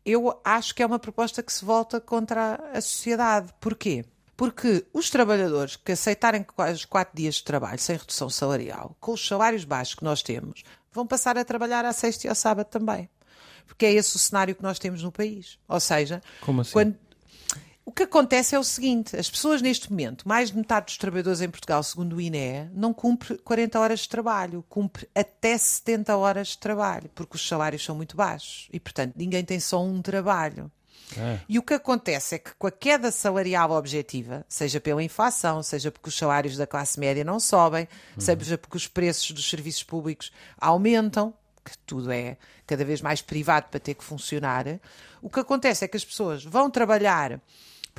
eu 0.06 0.40
acho 0.44 0.74
que 0.74 0.84
é 0.84 0.86
uma 0.86 1.00
proposta 1.00 1.42
que 1.44 1.52
se 1.52 1.66
volta 1.66 2.00
contra 2.00 2.56
a 2.74 2.80
sociedade. 2.82 3.54
Porquê? 3.60 4.06
Porque 4.38 4.86
os 4.94 5.10
trabalhadores 5.10 5.76
que 5.76 5.92
aceitarem 5.92 6.46
os 6.74 6.86
quatro 6.86 7.16
dias 7.18 7.36
de 7.36 7.44
trabalho 7.44 7.80
sem 7.80 7.98
redução 7.98 8.30
salarial, 8.30 8.96
com 9.00 9.12
os 9.14 9.28
salários 9.28 9.66
baixos 9.66 9.96
que 9.96 10.04
nós 10.04 10.22
temos, 10.24 10.64
vão 10.94 11.06
passar 11.06 11.38
a 11.38 11.44
trabalhar 11.44 11.84
à 11.84 11.92
sexta 11.92 12.28
e 12.28 12.30
ao 12.30 12.36
sábado 12.36 12.68
também. 12.68 13.10
Porque 13.68 13.86
é 13.86 13.94
esse 13.94 14.16
o 14.16 14.20
cenário 14.20 14.56
que 14.56 14.64
nós 14.64 14.80
temos 14.80 15.04
no 15.04 15.12
país. 15.12 15.60
Ou 15.68 15.80
seja, 15.80 16.22
Como 16.42 16.62
assim? 16.62 16.72
quando 16.72 16.98
o 17.90 17.92
que 17.92 18.04
acontece 18.04 18.56
é 18.56 18.60
o 18.60 18.64
seguinte: 18.64 19.18
as 19.18 19.28
pessoas 19.32 19.64
neste 19.64 19.90
momento, 19.90 20.28
mais 20.28 20.52
de 20.52 20.58
metade 20.58 20.86
dos 20.86 20.98
trabalhadores 20.98 21.42
em 21.42 21.50
Portugal, 21.50 21.82
segundo 21.82 22.18
o 22.18 22.22
INE, 22.22 22.70
não 22.72 22.94
cumpre 22.94 23.36
40 23.40 23.80
horas 23.80 24.02
de 24.02 24.10
trabalho, 24.10 24.64
cumpre 24.70 25.10
até 25.16 25.58
70 25.58 26.16
horas 26.16 26.50
de 26.50 26.60
trabalho, 26.60 27.10
porque 27.16 27.36
os 27.36 27.48
salários 27.48 27.84
são 27.84 27.96
muito 27.96 28.16
baixos 28.16 28.70
e, 28.72 28.80
portanto, 28.80 29.16
ninguém 29.18 29.44
tem 29.44 29.60
só 29.60 29.84
um 29.84 30.04
trabalho. 30.04 30.72
É. 31.18 31.40
E 31.50 31.58
o 31.58 31.64
que 31.64 31.74
acontece 31.74 32.36
é 32.36 32.38
que 32.38 32.54
com 32.60 32.68
a 32.68 32.72
queda 32.72 33.10
salarial 33.10 33.72
objetiva, 33.72 34.46
seja 34.48 34.80
pela 34.80 35.02
inflação, 35.02 35.64
seja 35.64 35.90
porque 35.90 36.10
os 36.10 36.16
salários 36.16 36.56
da 36.56 36.68
classe 36.68 37.00
média 37.00 37.24
não 37.24 37.40
sobem, 37.40 37.88
uhum. 38.16 38.22
seja 38.22 38.56
porque 38.56 38.78
os 38.78 38.88
preços 38.88 39.32
dos 39.32 39.50
serviços 39.50 39.82
públicos 39.82 40.32
aumentam, 40.60 41.34
que 41.66 41.76
tudo 41.88 42.12
é 42.12 42.38
cada 42.68 42.86
vez 42.86 43.02
mais 43.02 43.20
privado 43.20 43.66
para 43.72 43.80
ter 43.80 43.96
que 43.96 44.04
funcionar, 44.04 44.80
o 45.24 45.28
que 45.30 45.40
acontece 45.40 45.84
é 45.84 45.88
que 45.88 45.98
as 45.98 46.06
pessoas 46.06 46.46
vão 46.46 46.70
trabalhar 46.70 47.42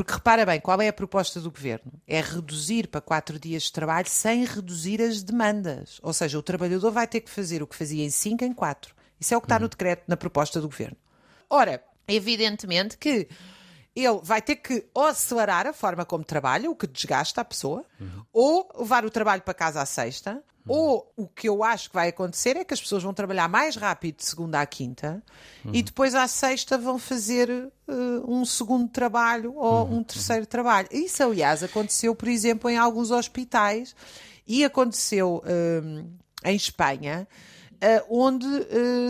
porque 0.01 0.15
repara 0.15 0.47
bem, 0.47 0.59
qual 0.59 0.81
é 0.81 0.89
a 0.89 0.93
proposta 0.95 1.43
do 1.43 1.51
governo? 1.51 1.93
É 2.09 2.23
reduzir 2.23 2.89
para 2.89 3.03
quatro 3.03 3.39
dias 3.39 3.65
de 3.65 3.73
trabalho 3.73 4.09
sem 4.09 4.47
reduzir 4.47 5.03
as 5.03 5.23
demandas. 5.23 6.01
Ou 6.03 6.15
seja, 6.15 6.39
o 6.39 6.43
trabalhador 6.43 6.91
vai 6.91 7.07
ter 7.07 7.21
que 7.21 7.29
fazer 7.29 7.63
o 7.63 7.67
que 7.67 7.77
fazia 7.77 8.03
em 8.03 8.09
cinco 8.09 8.43
em 8.43 8.55
quatro. 8.55 8.95
Isso 9.21 9.35
é 9.35 9.37
o 9.37 9.43
que 9.43 9.45
está 9.45 9.59
no 9.59 9.69
decreto, 9.69 10.05
na 10.09 10.17
proposta 10.17 10.59
do 10.59 10.69
governo. 10.69 10.97
Ora, 11.51 11.85
evidentemente 12.09 12.97
que 12.97 13.29
ele 13.95 14.21
vai 14.23 14.41
ter 14.41 14.57
que 14.57 14.87
ou 14.95 15.05
acelerar 15.05 15.67
a 15.67 15.73
forma 15.73 16.05
como 16.05 16.25
trabalha, 16.25 16.71
o 16.71 16.77
que 16.77 16.87
desgasta 16.87 17.41
a 17.41 17.45
pessoa, 17.45 17.85
uhum. 18.01 18.23
ou 18.33 18.69
levar 18.79 19.05
o 19.05 19.11
trabalho 19.11 19.43
para 19.43 19.53
casa 19.53 19.83
à 19.83 19.87
sexta, 19.87 20.35
uhum. 20.35 20.75
ou 20.75 21.13
o 21.17 21.27
que 21.27 21.49
eu 21.49 21.65
acho 21.65 21.89
que 21.89 21.95
vai 21.95 22.09
acontecer 22.09 22.57
é 22.57 22.65
que 22.65 22.73
as 22.73 22.81
pessoas 22.81 23.03
vão 23.03 23.13
trabalhar 23.13 23.49
mais 23.49 23.75
rápido 23.75 24.19
de 24.19 24.25
segunda 24.25 24.61
à 24.61 24.67
quinta 24.67 25.23
uhum. 25.65 25.73
e 25.75 25.83
depois 25.83 26.15
à 26.15 26.29
sexta 26.29 26.79
vão 26.79 26.99
fazer 26.99 27.51
uh, 27.51 28.33
um 28.33 28.45
segundo 28.45 28.89
trabalho 28.89 29.55
ou 29.57 29.87
um 29.89 30.05
terceiro 30.05 30.47
trabalho. 30.47 30.89
Isso, 30.93 31.23
aliás, 31.23 31.63
aconteceu, 31.63 32.15
por 32.15 32.29
exemplo, 32.29 32.71
em 32.71 32.79
alguns 32.79 33.11
hospitais 33.11 33.95
e 34.47 34.65
aconteceu 34.65 35.43
uh, 35.45 36.11
em 36.45 36.57
Espanha. 36.57 37.27
Uh, 37.83 38.27
onde 38.27 38.47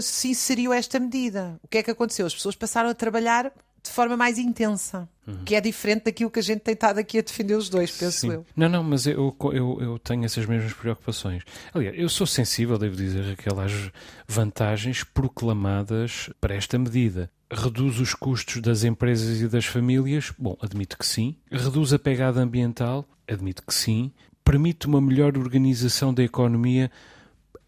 se 0.00 0.28
inseriu 0.28 0.72
esta 0.72 1.00
medida. 1.00 1.58
O 1.60 1.66
que 1.66 1.78
é 1.78 1.82
que 1.82 1.90
aconteceu? 1.90 2.24
As 2.24 2.32
pessoas 2.32 2.54
passaram 2.54 2.88
a 2.88 2.94
trabalhar 2.94 3.52
de 3.82 3.90
forma 3.90 4.16
mais 4.16 4.38
intensa, 4.38 5.08
Uhum. 5.26 5.44
que 5.44 5.54
é 5.54 5.60
diferente 5.60 6.04
daquilo 6.04 6.30
que 6.30 6.40
a 6.40 6.42
gente 6.42 6.60
tem 6.60 6.74
estado 6.74 6.98
aqui 6.98 7.18
a 7.18 7.22
defender 7.22 7.54
os 7.54 7.68
dois, 7.68 7.90
penso 7.92 8.18
Sim. 8.20 8.32
eu. 8.32 8.46
Não, 8.56 8.68
não, 8.68 8.82
mas 8.82 9.06
eu, 9.06 9.36
eu, 9.52 9.78
eu 9.80 9.98
tenho 9.98 10.24
essas 10.24 10.44
mesmas 10.44 10.72
preocupações. 10.72 11.44
Aliás, 11.72 11.96
eu 11.96 12.08
sou 12.08 12.26
sensível, 12.26 12.76
devo 12.76 12.96
dizer, 12.96 13.32
àquelas 13.32 13.92
vantagens 14.26 15.04
proclamadas 15.04 16.30
para 16.40 16.54
esta 16.54 16.78
medida. 16.78 17.30
Reduz 17.52 17.98
os 17.98 18.14
custos 18.14 18.60
das 18.62 18.84
empresas 18.84 19.40
e 19.40 19.48
das 19.48 19.66
famílias? 19.66 20.32
Bom, 20.38 20.56
admito 20.60 20.96
que 20.98 21.06
sim. 21.06 21.36
Reduz 21.50 21.92
a 21.92 21.98
pegada 21.98 22.40
ambiental? 22.40 23.04
Admito 23.28 23.62
que 23.66 23.74
sim. 23.74 24.12
Permite 24.44 24.86
uma 24.86 25.00
melhor 25.00 25.36
organização 25.36 26.12
da 26.14 26.22
economia? 26.22 26.90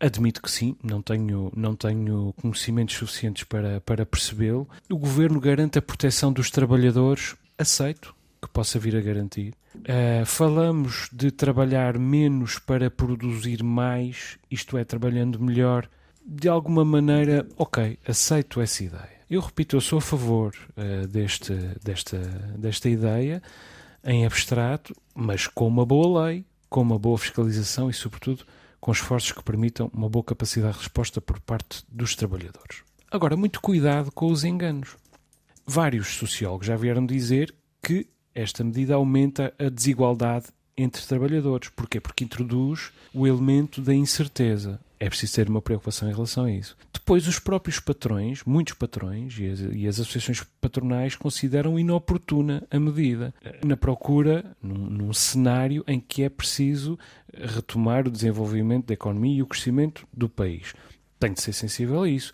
Admito 0.02 0.42
que 0.42 0.50
sim, 0.50 0.74
não 0.82 1.00
tenho, 1.00 1.52
não 1.54 1.76
tenho 1.76 2.34
conhecimentos 2.40 2.96
suficientes 2.96 3.44
para, 3.44 3.80
para 3.82 4.04
percebê-lo. 4.04 4.68
O 4.90 4.98
governo 4.98 5.38
garante 5.38 5.78
a 5.78 5.82
proteção 5.82 6.32
dos 6.32 6.50
trabalhadores? 6.50 7.36
Aceito 7.56 8.12
que 8.42 8.48
possa 8.48 8.80
vir 8.80 8.96
a 8.96 9.00
garantir. 9.00 9.54
Uh, 9.76 10.26
falamos 10.26 11.08
de 11.12 11.30
trabalhar 11.30 12.00
menos 12.00 12.58
para 12.58 12.90
produzir 12.90 13.62
mais, 13.62 14.38
isto 14.50 14.76
é, 14.76 14.82
trabalhando 14.82 15.38
melhor. 15.40 15.88
De 16.26 16.48
alguma 16.48 16.84
maneira, 16.84 17.46
ok, 17.56 17.96
aceito 18.04 18.60
essa 18.60 18.82
ideia. 18.82 19.22
Eu 19.30 19.40
repito, 19.40 19.76
eu 19.76 19.80
sou 19.80 19.98
a 19.98 20.02
favor 20.02 20.52
uh, 20.76 21.06
deste, 21.06 21.54
desta, 21.80 22.18
desta 22.58 22.88
ideia 22.88 23.40
em 24.02 24.26
abstrato, 24.26 24.96
mas 25.14 25.46
com 25.46 25.68
uma 25.68 25.86
boa 25.86 26.26
lei, 26.26 26.44
com 26.68 26.82
uma 26.82 26.98
boa 26.98 27.16
fiscalização 27.16 27.88
e, 27.88 27.92
sobretudo, 27.92 28.44
com 28.82 28.90
esforços 28.90 29.30
que 29.30 29.44
permitam 29.44 29.88
uma 29.94 30.08
boa 30.08 30.24
capacidade 30.24 30.72
de 30.72 30.80
resposta 30.80 31.20
por 31.20 31.38
parte 31.38 31.84
dos 31.88 32.16
trabalhadores. 32.16 32.82
Agora, 33.12 33.36
muito 33.36 33.60
cuidado 33.60 34.10
com 34.10 34.26
os 34.26 34.42
enganos. 34.42 34.96
Vários 35.64 36.16
sociólogos 36.16 36.66
já 36.66 36.74
vieram 36.74 37.06
dizer 37.06 37.54
que 37.80 38.08
esta 38.34 38.64
medida 38.64 38.96
aumenta 38.96 39.54
a 39.56 39.68
desigualdade 39.68 40.46
entre 40.76 41.06
trabalhadores. 41.06 41.68
Porquê? 41.68 42.00
Porque 42.00 42.24
introduz 42.24 42.92
o 43.12 43.26
elemento 43.26 43.80
da 43.80 43.94
incerteza. 43.94 44.80
É 44.98 45.08
preciso 45.08 45.34
ter 45.34 45.48
uma 45.48 45.60
preocupação 45.60 46.08
em 46.08 46.12
relação 46.12 46.44
a 46.44 46.52
isso. 46.52 46.76
Depois, 46.92 47.26
os 47.26 47.38
próprios 47.40 47.80
patrões, 47.80 48.44
muitos 48.44 48.74
patrões 48.74 49.36
e 49.36 49.48
as, 49.48 49.60
e 49.60 49.88
as 49.88 49.98
associações 49.98 50.44
patronais 50.60 51.16
consideram 51.16 51.76
inoportuna 51.76 52.62
a 52.70 52.78
medida, 52.78 53.34
na 53.64 53.76
procura, 53.76 54.44
num, 54.62 54.78
num, 54.78 55.12
cenário 55.12 55.82
em 55.88 55.98
que 55.98 56.22
é 56.22 56.28
preciso 56.28 56.96
retomar 57.34 58.06
o 58.06 58.10
desenvolvimento 58.10 58.86
da 58.86 58.94
economia 58.94 59.38
e 59.38 59.42
o 59.42 59.46
crescimento 59.46 60.06
do 60.12 60.28
país. 60.28 60.72
Tem 61.18 61.32
de 61.32 61.42
ser 61.42 61.52
sensível 61.52 62.02
a 62.02 62.08
isso. 62.08 62.32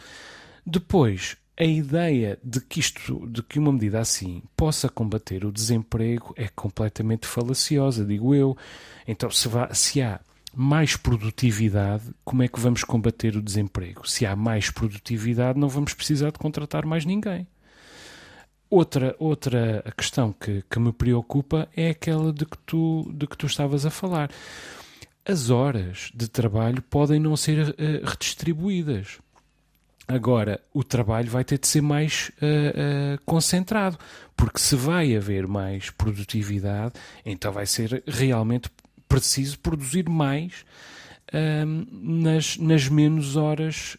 Depois, 0.67 1.39
a 1.59 1.65
ideia 1.65 2.39
de 2.43 2.61
que 2.61 2.79
isto, 2.79 3.27
de 3.27 3.43
que 3.43 3.59
uma 3.59 3.73
medida 3.73 3.99
assim 3.99 4.43
possa 4.57 4.89
combater 4.89 5.45
o 5.45 5.51
desemprego 5.51 6.33
é 6.37 6.47
completamente 6.47 7.27
falaciosa, 7.27 8.05
digo 8.05 8.33
eu. 8.33 8.57
Então, 9.09 9.29
se, 9.29 9.49
vá, 9.49 9.75
se 9.75 10.01
há 10.01 10.21
mais 10.55 10.95
produtividade, 10.97 12.05
como 12.25 12.45
é 12.45 12.49
que 12.49 12.61
vamos 12.61 12.85
combater 12.85 13.37
o 13.37 13.43
desemprego? 13.43 14.09
Se 14.09 14.25
há 14.25 14.37
mais 14.37 14.71
produtividade, 14.71 15.59
não 15.59 15.69
vamos 15.69 15.95
precisar 15.95 16.31
de 16.31 16.39
contratar 16.39 16.87
mais 16.87 17.05
ninguém. 17.05 17.49
Outra, 18.71 19.17
outra 19.19 19.83
questão 19.97 20.33
que, 20.33 20.63
que 20.71 20.79
me 20.79 20.93
preocupa 20.93 21.69
é 21.77 21.91
aquela 21.91 22.33
de 22.33 22.47
que, 22.47 22.59
tu, 22.59 23.11
de 23.13 23.27
que 23.27 23.37
tu 23.37 23.47
estavas 23.47 23.85
a 23.85 23.91
falar. 23.91 24.31
As 25.25 25.51
horas 25.51 26.11
de 26.15 26.29
trabalho 26.29 26.83
podem 26.83 27.19
não 27.19 27.37
ser 27.37 27.71
uh, 27.71 27.75
redistribuídas. 28.05 29.19
Agora, 30.11 30.59
o 30.73 30.83
trabalho 30.83 31.31
vai 31.31 31.45
ter 31.45 31.59
de 31.59 31.69
ser 31.69 31.83
mais 31.83 32.31
uh, 32.41 33.17
uh, 33.17 33.21
concentrado, 33.27 33.99
porque 34.35 34.59
se 34.59 34.75
vai 34.75 35.15
haver 35.15 35.47
mais 35.47 35.91
produtividade, 35.91 36.95
então 37.27 37.53
vai 37.53 37.67
ser 37.67 38.03
realmente 38.07 38.71
preciso 39.07 39.59
produzir 39.59 40.09
mais 40.09 40.65
uh, 41.29 41.87
nas, 41.93 42.57
nas 42.57 42.89
menos 42.89 43.37
horas 43.37 43.99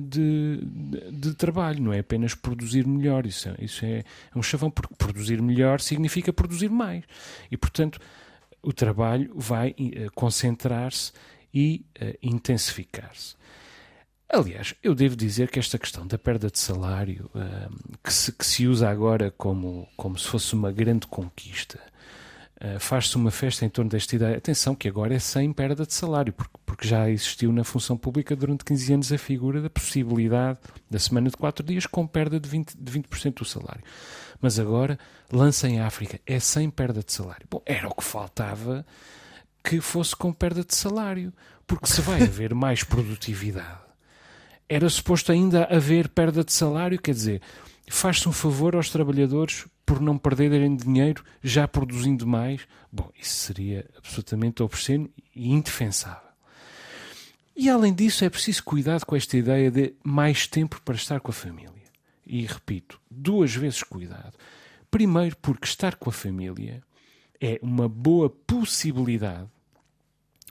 de, 0.00 0.60
de, 0.62 1.10
de, 1.10 1.34
trabalho, 1.34 1.82
não 1.82 1.92
é 1.92 1.98
apenas 1.98 2.36
produzir 2.36 2.86
melhor. 2.86 3.26
Isso, 3.26 3.48
é, 3.48 3.56
isso 3.58 3.84
é, 3.84 4.04
é 4.32 4.38
um 4.38 4.42
chavão, 4.42 4.70
porque 4.70 4.94
produzir 4.94 5.42
melhor 5.42 5.80
significa 5.80 6.32
produzir 6.32 6.70
mais. 6.70 7.02
E, 7.50 7.56
portanto, 7.56 7.98
o 8.62 8.72
trabalho 8.72 9.32
vai 9.34 9.74
concentrar-se 10.14 11.10
e 11.52 11.84
intensificar-se. 12.22 13.37
Aliás, 14.30 14.74
eu 14.82 14.94
devo 14.94 15.16
dizer 15.16 15.50
que 15.50 15.58
esta 15.58 15.78
questão 15.78 16.06
da 16.06 16.18
perda 16.18 16.50
de 16.50 16.58
salário, 16.58 17.30
uh, 17.34 17.98
que, 18.04 18.12
se, 18.12 18.30
que, 18.30 18.44
se, 18.44 18.66
usa 18.66 18.90
agora 18.90 19.32
como, 19.38 19.88
como 19.96 20.18
se 20.18 20.28
fosse 20.28 20.52
uma 20.52 20.70
grande 20.70 21.06
conquista, 21.06 21.80
uh, 22.60 22.78
faz-se 22.78 23.16
uma 23.16 23.30
festa 23.30 23.64
em 23.64 23.70
torno 23.70 23.90
desta 23.90 24.14
ideia. 24.14 24.36
Atenção, 24.36 24.74
que 24.74 24.86
agora 24.86 25.14
é 25.14 25.18
sem 25.18 25.50
perda 25.50 25.86
de 25.86 25.94
salário, 25.94 26.34
porque, 26.34 26.58
porque 26.66 26.86
já 26.86 27.08
existiu 27.08 27.50
na 27.50 27.64
função 27.64 27.96
pública 27.96 28.36
durante 28.36 28.66
15 28.66 28.92
anos 28.92 29.12
a 29.12 29.16
figura 29.16 29.62
da 29.62 29.70
possibilidade 29.70 30.58
da 30.90 30.98
semana 30.98 31.30
de 31.30 31.36
4 31.38 31.64
dias 31.64 31.86
com 31.86 32.06
perda 32.06 32.38
de 32.38 32.50
20%, 32.50 32.74
de 32.78 32.92
20 32.92 33.30
do 33.30 33.46
salário. 33.46 33.82
Mas 34.42 34.58
agora, 34.58 34.98
lança 35.32 35.66
em 35.66 35.80
África, 35.80 36.20
é 36.26 36.38
sem 36.38 36.68
perda 36.68 37.02
de 37.02 37.14
salário. 37.14 37.46
Bom, 37.50 37.62
era 37.64 37.88
o 37.88 37.94
que 37.94 38.04
faltava 38.04 38.84
que 39.64 39.80
fosse 39.80 40.14
com 40.14 40.34
perda 40.34 40.62
de 40.62 40.74
salário, 40.74 41.32
porque 41.66 41.86
se 41.86 42.02
vai 42.02 42.22
haver 42.22 42.54
mais 42.54 42.84
produtividade 42.84 43.87
era 44.68 44.88
suposto 44.88 45.32
ainda 45.32 45.64
haver 45.64 46.08
perda 46.08 46.44
de 46.44 46.52
salário, 46.52 47.00
quer 47.00 47.12
dizer, 47.12 47.42
faz-se 47.88 48.28
um 48.28 48.32
favor 48.32 48.76
aos 48.76 48.90
trabalhadores 48.90 49.66
por 49.86 50.00
não 50.00 50.18
perderem 50.18 50.76
dinheiro 50.76 51.24
já 51.42 51.66
produzindo 51.66 52.26
mais. 52.26 52.68
Bom, 52.92 53.10
isso 53.18 53.34
seria 53.46 53.88
absolutamente 53.96 54.62
obsceno 54.62 55.08
e 55.34 55.50
indefensável. 55.50 56.28
E 57.56 57.68
além 57.68 57.92
disso, 57.92 58.24
é 58.24 58.30
preciso 58.30 58.62
cuidado 58.62 59.04
com 59.04 59.16
esta 59.16 59.36
ideia 59.36 59.70
de 59.70 59.94
mais 60.04 60.46
tempo 60.46 60.80
para 60.84 60.94
estar 60.94 61.20
com 61.20 61.30
a 61.30 61.34
família. 61.34 61.72
E 62.24 62.44
repito, 62.44 63.00
duas 63.10 63.54
vezes 63.54 63.82
cuidado. 63.82 64.34
Primeiro, 64.90 65.36
porque 65.38 65.66
estar 65.66 65.96
com 65.96 66.08
a 66.08 66.12
família 66.12 66.82
é 67.40 67.58
uma 67.60 67.88
boa 67.88 68.30
possibilidade, 68.30 69.48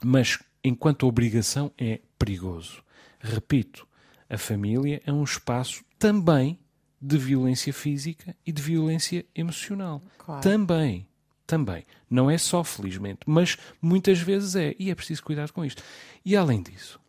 mas 0.04 0.38
enquanto 0.62 1.06
obrigação 1.06 1.72
é 1.78 2.00
perigoso. 2.18 2.82
Repito, 3.20 3.87
a 4.28 4.36
família 4.36 5.00
é 5.06 5.12
um 5.12 5.24
espaço 5.24 5.84
também 5.98 6.58
de 7.00 7.16
violência 7.16 7.72
física 7.72 8.34
e 8.44 8.52
de 8.52 8.60
violência 8.60 9.24
emocional. 9.34 10.02
Claro. 10.18 10.42
Também. 10.42 11.06
Também. 11.46 11.84
Não 12.10 12.30
é 12.30 12.36
só, 12.36 12.62
felizmente, 12.62 13.20
mas 13.26 13.56
muitas 13.80 14.18
vezes 14.18 14.54
é. 14.54 14.74
E 14.78 14.90
é 14.90 14.94
preciso 14.94 15.22
cuidar 15.22 15.50
com 15.50 15.64
isto. 15.64 15.82
E 16.24 16.36
além 16.36 16.62
disso, 16.62 17.00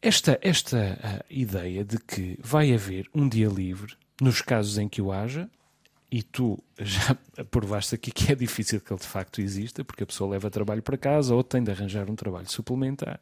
esta, 0.00 0.38
esta 0.40 1.24
ideia 1.28 1.84
de 1.84 1.98
que 1.98 2.38
vai 2.42 2.72
haver 2.72 3.08
um 3.14 3.28
dia 3.28 3.48
livre, 3.48 3.94
nos 4.20 4.40
casos 4.40 4.78
em 4.78 4.88
que 4.88 5.02
o 5.02 5.12
haja, 5.12 5.50
e 6.10 6.22
tu 6.22 6.58
já 6.78 7.14
provaste 7.50 7.94
aqui 7.94 8.10
que 8.10 8.32
é 8.32 8.34
difícil 8.34 8.80
que 8.80 8.92
ele 8.92 9.00
de 9.00 9.06
facto 9.06 9.40
exista, 9.40 9.84
porque 9.84 10.02
a 10.02 10.06
pessoa 10.06 10.30
leva 10.30 10.50
trabalho 10.50 10.82
para 10.82 10.96
casa 10.96 11.34
ou 11.34 11.44
tem 11.44 11.62
de 11.62 11.70
arranjar 11.70 12.10
um 12.10 12.16
trabalho 12.16 12.50
suplementar. 12.50 13.20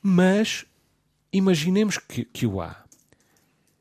Mas 0.00 0.64
imaginemos 1.32 1.96
que, 1.96 2.24
que 2.24 2.46
o 2.46 2.60
há. 2.60 2.84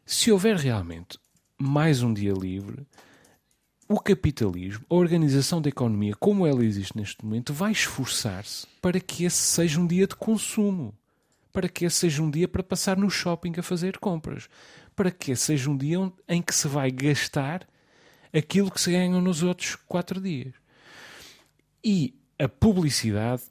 Se 0.05 0.31
houver 0.31 0.55
realmente 0.55 1.19
mais 1.57 2.01
um 2.01 2.13
dia 2.13 2.33
livre, 2.33 2.87
o 3.87 3.99
capitalismo, 3.99 4.85
a 4.89 4.95
organização 4.95 5.61
da 5.61 5.67
economia 5.67 6.15
como 6.15 6.47
ela 6.47 6.63
existe 6.63 6.95
neste 6.95 7.23
momento, 7.25 7.53
vai 7.53 7.73
esforçar-se 7.73 8.65
para 8.81 8.99
que 9.01 9.25
esse 9.25 9.41
seja 9.41 9.79
um 9.79 9.85
dia 9.85 10.07
de 10.07 10.15
consumo, 10.15 10.93
para 11.51 11.67
que 11.67 11.83
esse 11.83 11.97
seja 11.97 12.23
um 12.23 12.31
dia 12.31 12.47
para 12.47 12.63
passar 12.63 12.95
no 12.95 13.09
shopping 13.09 13.53
a 13.57 13.63
fazer 13.63 13.97
compras, 13.97 14.47
para 14.95 15.11
que 15.11 15.33
esse 15.33 15.43
seja 15.43 15.69
um 15.69 15.75
dia 15.75 16.11
em 16.27 16.41
que 16.41 16.55
se 16.55 16.69
vai 16.69 16.89
gastar 16.89 17.67
aquilo 18.33 18.71
que 18.71 18.79
se 18.79 18.91
ganha 18.91 19.19
nos 19.19 19.43
outros 19.43 19.75
quatro 19.75 20.21
dias. 20.21 20.53
E 21.83 22.15
a 22.39 22.47
publicidade 22.47 23.43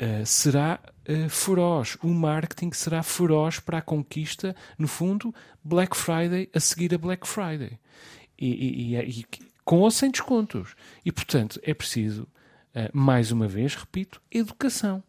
uh, 0.00 0.24
será 0.24 0.80
uh, 1.08 1.28
feroz. 1.28 1.96
O 2.02 2.08
marketing 2.08 2.72
será 2.72 3.02
feroz 3.02 3.58
para 3.58 3.78
a 3.78 3.82
conquista, 3.82 4.54
no 4.78 4.88
fundo, 4.88 5.34
Black 5.62 5.96
Friday 5.96 6.48
a 6.54 6.60
seguir 6.60 6.94
a 6.94 6.98
Black 6.98 7.26
Friday. 7.26 7.78
E, 8.38 8.46
e, 8.46 8.96
e, 8.96 9.20
e 9.20 9.26
com 9.64 9.80
ou 9.80 9.90
sem 9.90 10.10
descontos. 10.10 10.74
E, 11.04 11.10
portanto, 11.10 11.60
é 11.62 11.74
preciso, 11.74 12.22
uh, 12.74 12.90
mais 12.92 13.32
uma 13.32 13.48
vez, 13.48 13.74
repito, 13.74 14.20
educação. 14.30 15.02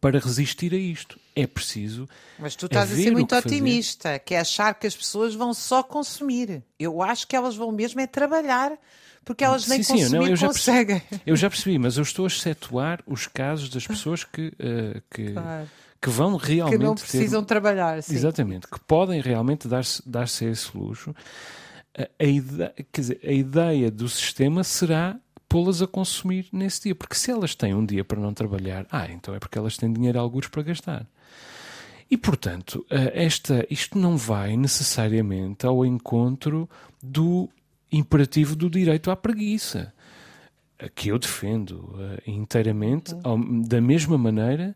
Para 0.00 0.20
resistir 0.20 0.72
a 0.72 0.76
isto, 0.76 1.18
é 1.34 1.46
preciso. 1.46 2.08
Mas 2.38 2.54
tu 2.54 2.66
estás 2.66 2.92
a 2.92 2.94
ser 2.94 3.10
muito 3.10 3.34
otimista, 3.34 4.20
que 4.20 4.34
é 4.34 4.40
achar 4.40 4.72
que 4.74 4.86
as 4.86 4.94
pessoas 4.94 5.34
vão 5.34 5.52
só 5.52 5.82
consumir. 5.82 6.62
Eu 6.78 7.02
acho 7.02 7.26
que 7.26 7.34
elas 7.34 7.56
vão 7.56 7.72
mesmo 7.72 8.00
é 8.00 8.06
trabalhar 8.06 8.78
porque 9.24 9.44
elas 9.44 9.66
nem 9.68 9.82
sim, 9.82 9.98
sim, 10.06 10.14
não, 10.16 10.26
eu 10.26 10.36
já 10.36 10.46
conseguem. 10.48 11.00
Percebi, 11.00 11.22
eu 11.26 11.36
já 11.36 11.50
percebi, 11.50 11.78
mas 11.78 11.96
eu 11.96 12.02
estou 12.02 12.24
a 12.24 12.28
excetuar 12.28 13.00
os 13.06 13.26
casos 13.26 13.68
das 13.68 13.86
pessoas 13.86 14.24
que, 14.24 14.48
uh, 14.48 15.02
que, 15.10 15.32
Claro. 15.32 15.68
que 16.00 16.10
vão 16.10 16.36
realmente 16.36 16.78
Que 16.78 16.84
não 16.84 16.94
ter- 16.94 17.02
precisam 17.02 17.44
trabalhar. 17.44 18.02
Sim. 18.02 18.14
Exatamente, 18.14 18.66
que 18.66 18.80
podem 18.80 19.20
realmente 19.20 19.68
dar-se 19.68 20.02
dar 20.08 20.22
a 20.22 20.24
esse 20.24 20.70
luxo. 20.76 21.14
a, 21.96 22.08
a, 22.18 22.24
ideia, 22.24 22.74
quer 22.92 23.00
dizer, 23.00 23.20
a 23.24 23.32
ideia 23.32 23.90
do 23.90 24.08
sistema 24.08 24.64
será 24.64 25.16
pô-las 25.48 25.82
a 25.82 25.86
consumir 25.86 26.46
nesse 26.52 26.82
dia. 26.84 26.94
Porque 26.94 27.16
se 27.16 27.30
elas 27.30 27.54
têm 27.54 27.74
um 27.74 27.84
dia 27.84 28.04
para 28.04 28.20
não 28.20 28.32
trabalhar, 28.32 28.86
ah, 28.90 29.08
então 29.10 29.34
é 29.34 29.38
porque 29.40 29.58
elas 29.58 29.76
têm 29.76 29.92
dinheiro 29.92 30.18
a 30.18 30.22
alguns 30.22 30.46
para 30.46 30.62
gastar. 30.62 31.04
E, 32.08 32.16
portanto, 32.16 32.84
eh, 32.90 33.12
esta, 33.24 33.64
isto 33.70 33.96
não 33.98 34.16
vai 34.16 34.56
necessariamente 34.56 35.64
ao 35.66 35.84
encontro 35.84 36.68
do 37.02 37.48
imperativo 37.92 38.54
do 38.54 38.70
direito 38.70 39.10
à 39.10 39.16
preguiça, 39.16 39.92
que 40.94 41.08
eu 41.08 41.18
defendo 41.18 41.74
uh, 41.74 42.30
inteiramente, 42.30 43.14
ao, 43.22 43.38
da 43.38 43.80
mesma 43.80 44.16
maneira 44.16 44.74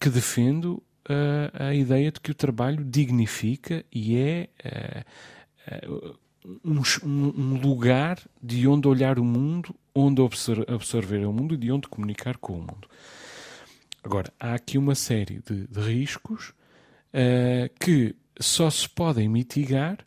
que 0.00 0.10
defendo 0.10 0.82
uh, 1.08 1.64
a 1.64 1.74
ideia 1.74 2.12
de 2.12 2.20
que 2.20 2.30
o 2.30 2.34
trabalho 2.34 2.84
dignifica 2.84 3.84
e 3.92 4.16
é 4.16 4.48
uh, 5.94 6.16
um, 6.64 6.82
um, 7.04 7.60
lugar 7.60 8.18
de 8.42 8.66
onde 8.66 8.88
olhar 8.88 9.18
o 9.18 9.24
mundo, 9.24 9.74
onde 9.94 10.22
absorver 10.68 11.24
o 11.26 11.32
mundo 11.32 11.54
e 11.54 11.58
de 11.58 11.72
onde 11.72 11.88
comunicar 11.88 12.36
com 12.36 12.54
o 12.54 12.60
mundo. 12.60 12.88
Agora, 14.02 14.32
há 14.38 14.54
aqui 14.54 14.78
uma 14.78 14.94
série 14.94 15.40
de, 15.46 15.66
de 15.66 15.80
riscos 15.80 16.54
que 17.80 18.14
só 18.38 18.70
se 18.70 18.88
podem 18.88 19.28
mitigar 19.28 19.98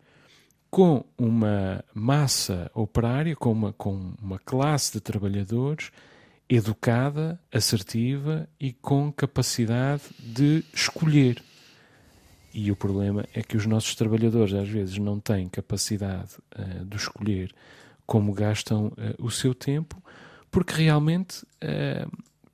com 0.71 1.03
uma 1.17 1.83
massa 1.93 2.71
operária, 2.73 3.35
com 3.35 3.51
uma, 3.51 3.73
com 3.73 4.13
uma 4.21 4.39
classe 4.39 4.93
de 4.93 5.01
trabalhadores 5.01 5.91
educada, 6.49 7.39
assertiva 7.51 8.47
e 8.57 8.71
com 8.71 9.11
capacidade 9.11 10.03
de 10.17 10.63
escolher. 10.73 11.43
E 12.53 12.71
o 12.71 12.75
problema 12.75 13.25
é 13.33 13.41
que 13.41 13.57
os 13.57 13.65
nossos 13.65 13.95
trabalhadores 13.95 14.53
às 14.53 14.67
vezes 14.67 14.97
não 14.97 15.19
têm 15.19 15.49
capacidade 15.49 16.35
uh, 16.57 16.85
de 16.85 16.95
escolher 16.95 17.53
como 18.05 18.33
gastam 18.33 18.87
uh, 18.87 18.93
o 19.19 19.29
seu 19.29 19.53
tempo, 19.53 20.01
porque 20.49 20.73
realmente 20.73 21.43
uh, 21.43 22.11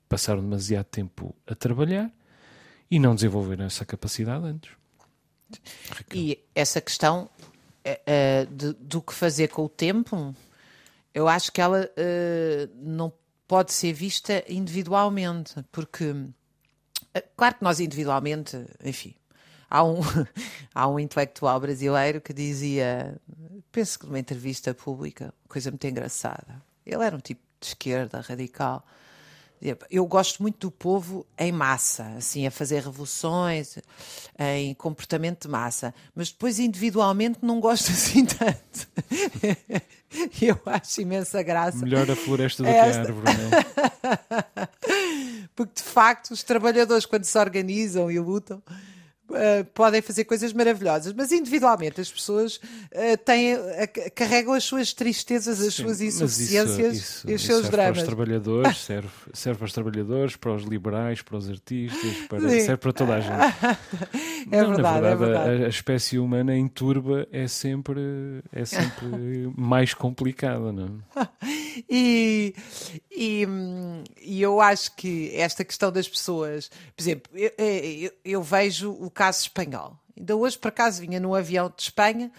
passaram 0.08 0.40
demasiado 0.40 0.86
tempo 0.86 1.34
a 1.46 1.54
trabalhar 1.54 2.10
e 2.90 2.98
não 2.98 3.14
desenvolveram 3.14 3.64
essa 3.64 3.84
capacidade 3.84 4.44
antes. 4.44 4.70
E 6.14 6.38
essa 6.54 6.80
questão 6.80 7.28
uh, 7.92 8.54
de, 8.54 8.72
do 8.74 9.00
que 9.02 9.14
fazer 9.14 9.48
com 9.48 9.64
o 9.64 9.68
tempo, 9.68 10.34
eu 11.14 11.28
acho 11.28 11.50
que 11.52 11.60
ela 11.60 11.84
uh, 11.84 12.70
não 12.76 13.12
pode 13.46 13.72
ser 13.72 13.92
vista 13.92 14.44
individualmente, 14.48 15.54
porque, 15.72 16.14
claro 17.36 17.54
que 17.56 17.64
nós 17.64 17.80
individualmente, 17.80 18.56
enfim, 18.84 19.14
há 19.70 19.82
um, 19.82 20.00
há 20.74 20.88
um 20.88 20.98
intelectual 20.98 21.58
brasileiro 21.58 22.20
que 22.20 22.32
dizia, 22.32 23.18
penso 23.72 23.98
que 23.98 24.06
numa 24.06 24.18
entrevista 24.18 24.74
pública, 24.74 25.32
coisa 25.48 25.70
muito 25.70 25.86
engraçada, 25.86 26.62
ele 26.84 27.02
era 27.02 27.16
um 27.16 27.20
tipo 27.20 27.40
de 27.60 27.68
esquerda 27.68 28.20
radical, 28.20 28.84
eu 29.90 30.06
gosto 30.06 30.42
muito 30.42 30.68
do 30.68 30.70
povo 30.70 31.26
em 31.38 31.50
massa, 31.50 32.04
assim, 32.16 32.46
a 32.46 32.50
fazer 32.50 32.82
revoluções, 32.82 33.78
em 34.38 34.74
comportamento 34.74 35.42
de 35.42 35.48
massa, 35.48 35.94
mas 36.14 36.30
depois 36.30 36.58
individualmente 36.58 37.38
não 37.42 37.60
gosto 37.60 37.90
assim 37.92 38.24
tanto. 38.24 38.88
Eu 40.40 40.58
acho 40.66 41.00
imensa 41.00 41.42
graça. 41.42 41.78
Melhor 41.78 42.10
a 42.10 42.16
floresta 42.16 42.62
do 42.62 42.68
Esta... 42.68 42.90
que 42.90 42.96
a 42.96 43.00
árvore, 43.00 43.26
não 43.36 43.58
é? 44.62 44.68
Porque 45.54 45.74
de 45.74 45.82
facto 45.82 46.30
os 46.30 46.42
trabalhadores, 46.42 47.04
quando 47.04 47.24
se 47.24 47.36
organizam 47.36 48.10
e 48.10 48.18
lutam, 48.18 48.62
Uh, 49.28 49.62
podem 49.74 50.00
fazer 50.00 50.24
coisas 50.24 50.54
maravilhosas, 50.54 51.12
mas 51.12 51.30
individualmente 51.32 52.00
as 52.00 52.10
pessoas 52.10 52.56
uh, 52.56 53.16
têm, 53.24 53.56
uh, 53.56 53.60
carregam 54.14 54.54
as 54.54 54.64
suas 54.64 54.94
tristezas, 54.94 55.60
as 55.60 55.74
Sim, 55.74 55.82
suas 55.82 56.00
insuficiências 56.00 56.96
isso, 56.96 57.04
isso, 57.04 57.30
e 57.30 57.34
os 57.34 57.42
seus 57.42 57.60
serve 57.60 57.76
dramas. 57.76 57.98
Para 57.98 58.00
os 58.00 58.06
trabalhadores, 58.06 58.76
serve, 58.80 59.08
serve 59.34 59.58
para 59.58 59.66
os 59.66 59.72
trabalhadores, 59.74 60.36
para 60.36 60.54
os 60.54 60.62
liberais, 60.64 61.20
para 61.20 61.36
os 61.36 61.50
artistas, 61.50 62.16
para, 62.26 62.40
serve 62.48 62.76
para 62.78 62.92
toda 62.92 63.14
a 63.16 63.20
gente. 63.20 63.30
é, 64.50 64.62
Não, 64.62 64.74
verdade, 64.74 65.00
verdade, 65.00 65.06
é 65.06 65.16
verdade, 65.16 65.62
A, 65.62 65.66
a, 65.66 65.68
espécie 65.68 66.18
humana 66.18 66.56
em 66.56 66.66
turba 66.66 67.28
é 67.30 67.46
sempre, 67.46 68.00
é 68.50 68.64
sempre 68.64 69.52
mais 69.56 69.92
complicada, 69.92 70.72
não 70.72 71.00
é? 71.14 71.28
e, 71.88 72.54
e, 73.10 73.46
e, 74.20 74.42
eu 74.42 74.60
acho 74.60 74.94
que 74.96 75.34
esta 75.34 75.64
questão 75.64 75.92
das 75.92 76.08
pessoas, 76.08 76.70
por 76.96 77.02
exemplo, 77.02 77.32
eu, 77.34 77.52
eu, 77.58 78.12
eu 78.24 78.42
vejo 78.42 78.90
o 78.92 79.10
caso 79.10 79.42
espanhol. 79.42 79.98
Ainda 80.18 80.34
hoje, 80.34 80.58
por 80.58 80.68
acaso, 80.68 81.00
vinha 81.00 81.20
num 81.20 81.32
avião 81.32 81.72
de 81.74 81.82
Espanha 81.82 82.32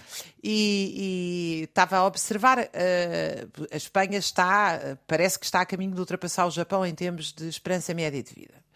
e, 0.43 1.61
e 1.61 1.63
estava 1.63 1.97
a 1.97 2.05
observar. 2.05 2.59
Uh, 2.59 3.67
a 3.71 3.77
Espanha 3.77 4.17
está, 4.17 4.97
parece 5.07 5.39
que 5.39 5.45
está 5.45 5.61
a 5.61 5.65
caminho 5.65 5.93
de 5.93 5.99
ultrapassar 5.99 6.45
o 6.45 6.51
Japão 6.51 6.85
em 6.85 6.93
termos 6.93 7.31
de 7.31 7.47
esperança 7.47 7.93
média 7.93 8.21
de 8.21 8.33
vida. 8.33 8.68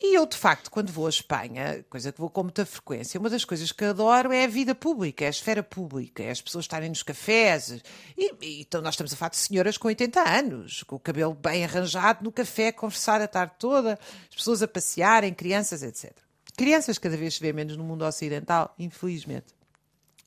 E 0.00 0.14
eu, 0.16 0.26
de 0.26 0.36
facto, 0.36 0.70
quando 0.70 0.92
vou 0.92 1.06
à 1.06 1.08
Espanha, 1.08 1.84
coisa 1.90 2.12
que 2.12 2.20
vou 2.20 2.30
com 2.30 2.44
muita 2.44 2.64
frequência, 2.64 3.18
uma 3.18 3.28
das 3.28 3.44
coisas 3.44 3.72
que 3.72 3.84
adoro 3.84 4.32
é 4.32 4.44
a 4.44 4.48
vida 4.48 4.72
pública, 4.72 5.24
é 5.24 5.26
a 5.26 5.30
esfera 5.30 5.60
pública, 5.60 6.22
é 6.22 6.30
as 6.30 6.40
pessoas 6.40 6.66
estarem 6.66 6.88
nos 6.88 7.02
cafés. 7.02 7.82
E, 8.16 8.32
e, 8.40 8.60
então 8.60 8.80
nós 8.80 8.94
estamos 8.94 9.12
a 9.12 9.16
falar 9.16 9.30
de 9.30 9.38
senhoras 9.38 9.76
com 9.76 9.88
80 9.88 10.20
anos, 10.20 10.84
com 10.84 10.94
o 10.94 11.00
cabelo 11.00 11.34
bem 11.34 11.64
arranjado 11.64 12.22
no 12.22 12.30
café, 12.30 12.68
a 12.68 12.72
conversar 12.72 13.20
a 13.20 13.26
tarde 13.26 13.54
toda, 13.58 13.98
as 14.28 14.36
pessoas 14.36 14.62
a 14.62 14.68
passearem, 14.68 15.34
crianças, 15.34 15.82
etc. 15.82 16.12
Crianças 16.56 16.96
cada 16.96 17.16
vez 17.16 17.34
se 17.34 17.40
vê 17.40 17.52
menos 17.52 17.76
no 17.76 17.82
mundo 17.82 18.04
ocidental, 18.04 18.72
infelizmente. 18.78 19.46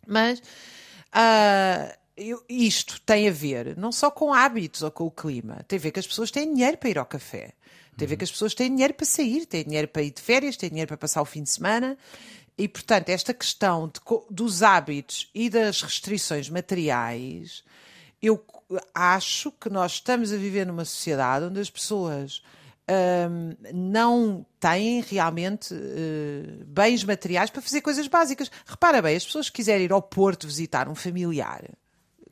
Mas 0.06 0.40
uh, 0.40 1.98
eu, 2.18 2.44
isto 2.50 3.00
tem 3.02 3.30
a 3.30 3.32
ver 3.32 3.78
não 3.78 3.92
só 3.94 4.12
com 4.12 4.34
hábitos 4.34 4.82
ou 4.82 4.92
com 4.92 5.06
o 5.06 5.12
clima, 5.12 5.64
tem 5.66 5.80
a 5.80 5.82
ver 5.82 5.92
que 5.92 6.00
as 6.00 6.08
pessoas 6.08 6.30
têm 6.30 6.54
dinheiro 6.54 6.78
para 6.78 6.90
ir 6.90 6.98
ao 6.98 7.06
café, 7.06 7.54
tem 7.98 8.06
a 8.06 8.10
ver 8.10 8.18
que 8.18 8.24
as 8.24 8.32
pessoas 8.32 8.54
têm 8.54 8.70
dinheiro 8.70 8.94
para 8.94 9.06
sair, 9.06 9.46
têm 9.46 9.64
dinheiro 9.64 9.88
para 9.88 10.02
ir 10.02 10.12
de 10.12 10.22
férias, 10.22 10.58
têm 10.58 10.70
dinheiro 10.70 10.88
para 10.88 10.98
passar 10.98 11.22
o 11.22 11.26
fim 11.26 11.44
de 11.44 11.50
semana. 11.50 11.98
E, 12.58 12.68
portanto, 12.68 13.10
esta 13.10 13.34
questão 13.34 13.88
de, 13.88 14.00
dos 14.30 14.62
hábitos 14.62 15.30
e 15.34 15.50
das 15.50 15.82
restrições 15.82 16.50
materiais, 16.50 17.64
eu 18.22 18.44
acho 18.94 19.52
que 19.52 19.70
nós 19.70 19.94
estamos 19.94 20.32
a 20.32 20.38
viver 20.38 20.66
numa 20.66 20.86
sociedade 20.86 21.46
onde 21.46 21.60
as 21.60 21.70
pessoas 21.70 22.42
um, 23.30 23.56
não 23.74 24.46
têm 24.60 25.02
realmente 25.02 25.74
uh, 25.74 26.66
bens 26.66 27.04
materiais 27.04 27.50
para 27.50 27.62
fazer 27.62 27.82
coisas 27.82 28.08
básicas. 28.08 28.52
Repara 28.66 29.02
bem, 29.02 29.16
as 29.16 29.26
pessoas 29.26 29.50
que 29.50 29.58
quiserem 29.58 29.86
ir 29.86 29.92
ao 29.92 30.02
Porto 30.02 30.48
visitar 30.48 30.88
um 30.90 30.96
familiar, 30.96 31.64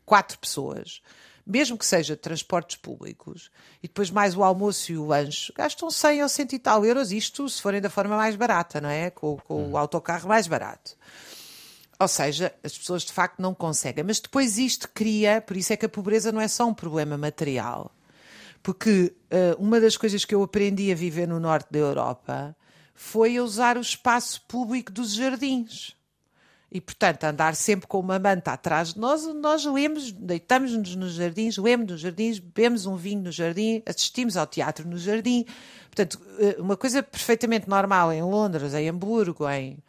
quatro 0.06 0.38
pessoas, 0.38 1.02
mesmo 1.50 1.78
que 1.78 1.86
seja 1.86 2.16
transportes 2.16 2.78
públicos, 2.78 3.50
e 3.82 3.88
depois 3.88 4.12
mais 4.12 4.38
o 4.38 4.44
almoço 4.44 4.92
e 4.92 4.98
o 4.98 5.08
lanche, 5.08 5.52
gastam 5.56 5.90
100 5.90 6.22
ou 6.22 6.30
100 6.30 6.48
e 6.54 6.60
tal 6.60 6.86
euros, 6.86 7.12
isto 7.12 7.50
se 7.50 7.60
forem 7.60 7.82
da 7.82 7.90
forma 7.90 8.16
mais 8.16 8.36
barata, 8.36 8.80
não 8.80 8.90
é? 8.90 9.10
Com, 9.10 9.38
com 9.38 9.56
o 9.56 9.72
hum. 9.72 9.78
autocarro 9.78 10.28
mais 10.28 10.46
barato. 10.48 10.96
Ou 12.00 12.08
seja, 12.08 12.54
as 12.64 12.78
pessoas 12.78 13.02
de 13.02 13.12
facto 13.12 13.42
não 13.42 13.54
conseguem. 13.54 14.04
Mas 14.04 14.20
depois 14.20 14.58
isto 14.58 14.88
cria, 14.94 15.42
por 15.42 15.58
isso 15.58 15.74
é 15.74 15.78
que 15.78 15.86
a 15.86 15.90
pobreza 15.90 16.32
não 16.32 16.40
é 16.40 16.48
só 16.48 16.66
um 16.66 16.74
problema 16.74 17.18
material. 17.18 17.92
Porque 18.62 19.14
uh, 19.32 19.62
uma 19.62 19.82
das 19.82 19.98
coisas 19.98 20.24
que 20.24 20.34
eu 20.34 20.44
aprendi 20.44 20.92
a 20.92 20.96
viver 20.96 21.28
no 21.28 21.40
norte 21.40 21.68
da 21.72 21.80
Europa 21.80 22.56
foi 22.94 23.40
usar 23.40 23.76
o 23.76 23.82
espaço 23.82 24.42
público 24.48 24.92
dos 24.92 25.14
jardins. 25.14 25.96
E, 26.72 26.80
portanto, 26.80 27.24
andar 27.24 27.56
sempre 27.56 27.88
com 27.88 28.00
uma 28.00 28.20
manta 28.20 28.52
atrás 28.52 28.94
de 28.94 29.00
nós, 29.00 29.26
nós 29.36 29.66
lemos, 29.66 30.12
deitamos-nos 30.12 30.96
nos 30.96 31.14
jardins, 31.14 31.58
lemos 31.58 31.92
nos 31.92 32.02
jardins, 32.02 32.38
bebemos 32.38 32.86
um 32.86 32.96
vinho 32.96 33.24
no 33.24 33.32
jardim, 33.32 33.82
assistimos 33.88 34.38
ao 34.38 34.46
teatro 34.46 34.88
no 34.88 34.98
jardim. 34.98 35.46
Portanto, 35.86 36.20
eh, 36.38 36.58
uma 36.60 36.78
coisa 36.78 37.02
perfeitamente 37.02 37.68
normal 37.68 38.14
em 38.14 38.22
Londres, 38.22 38.76
em 38.76 38.88
Hamburgo, 38.88 39.50
em 39.50 39.80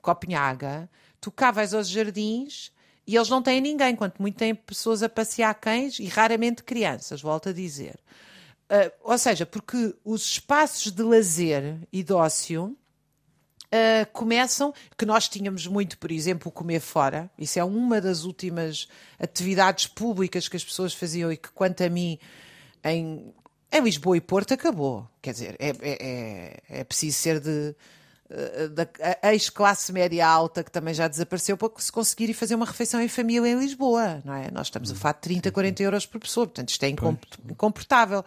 Copenhaga, 0.00 0.88
tu 1.20 1.32
cá 1.32 1.50
vais 1.50 1.74
aos 1.74 1.88
jardins 1.88 2.72
e 3.06 3.16
eles 3.16 3.28
não 3.28 3.42
têm 3.42 3.60
ninguém, 3.60 3.96
quanto 3.96 4.22
muito 4.22 4.36
têm 4.36 4.54
pessoas 4.54 5.02
a 5.02 5.08
passear 5.08 5.52
cães 5.54 5.98
e 5.98 6.06
raramente 6.06 6.62
crianças, 6.62 7.20
volto 7.20 7.48
a 7.48 7.52
dizer. 7.52 7.98
Uh, 8.70 8.92
ou 9.02 9.18
seja, 9.18 9.44
porque 9.44 9.96
os 10.04 10.22
espaços 10.22 10.92
de 10.92 11.02
lazer 11.02 11.80
e 11.92 12.04
de 12.04 12.12
ócio 12.12 12.78
uh, 13.72 14.10
começam, 14.12 14.72
que 14.96 15.06
nós 15.06 15.28
tínhamos 15.28 15.66
muito, 15.66 15.98
por 15.98 16.10
exemplo, 16.10 16.48
o 16.48 16.52
comer 16.52 16.80
fora, 16.80 17.30
isso 17.38 17.58
é 17.58 17.64
uma 17.64 18.00
das 18.00 18.24
últimas 18.24 18.88
atividades 19.18 19.86
públicas 19.86 20.48
que 20.48 20.56
as 20.56 20.64
pessoas 20.64 20.94
faziam 20.94 21.32
e 21.32 21.36
que, 21.36 21.50
quanto 21.50 21.82
a 21.82 21.88
mim, 21.88 22.18
em, 22.84 23.32
em 23.72 23.80
Lisboa 23.82 24.16
e 24.16 24.20
Porto 24.20 24.54
acabou. 24.54 25.08
Quer 25.22 25.32
dizer, 25.32 25.56
é, 25.58 25.68
é, 25.68 25.76
é, 25.82 26.80
é 26.80 26.84
preciso 26.84 27.18
ser 27.18 27.40
de 27.40 27.74
eh, 28.30 28.68
da 28.68 29.32
ex-classe 29.32 29.92
média 29.92 30.24
alta 30.24 30.62
que 30.62 30.70
também 30.70 30.94
já 30.94 31.08
desapareceu 31.08 31.56
para 31.56 31.68
se 31.78 31.90
conseguir 31.90 32.30
ir 32.30 32.34
fazer 32.34 32.54
uma 32.54 32.64
refeição 32.64 33.00
em 33.00 33.08
família 33.08 33.50
em 33.50 33.58
Lisboa, 33.58 34.22
não 34.24 34.32
é? 34.32 34.48
Nós 34.52 34.68
estamos 34.68 34.92
a 34.92 34.94
falar 34.94 35.14
de 35.14 35.20
30, 35.22 35.50
40 35.50 35.82
euros 35.82 36.06
por 36.06 36.20
pessoa, 36.20 36.46
portanto 36.46 36.68
isto 36.68 36.82
é 36.84 36.88
incomportável. 36.88 38.24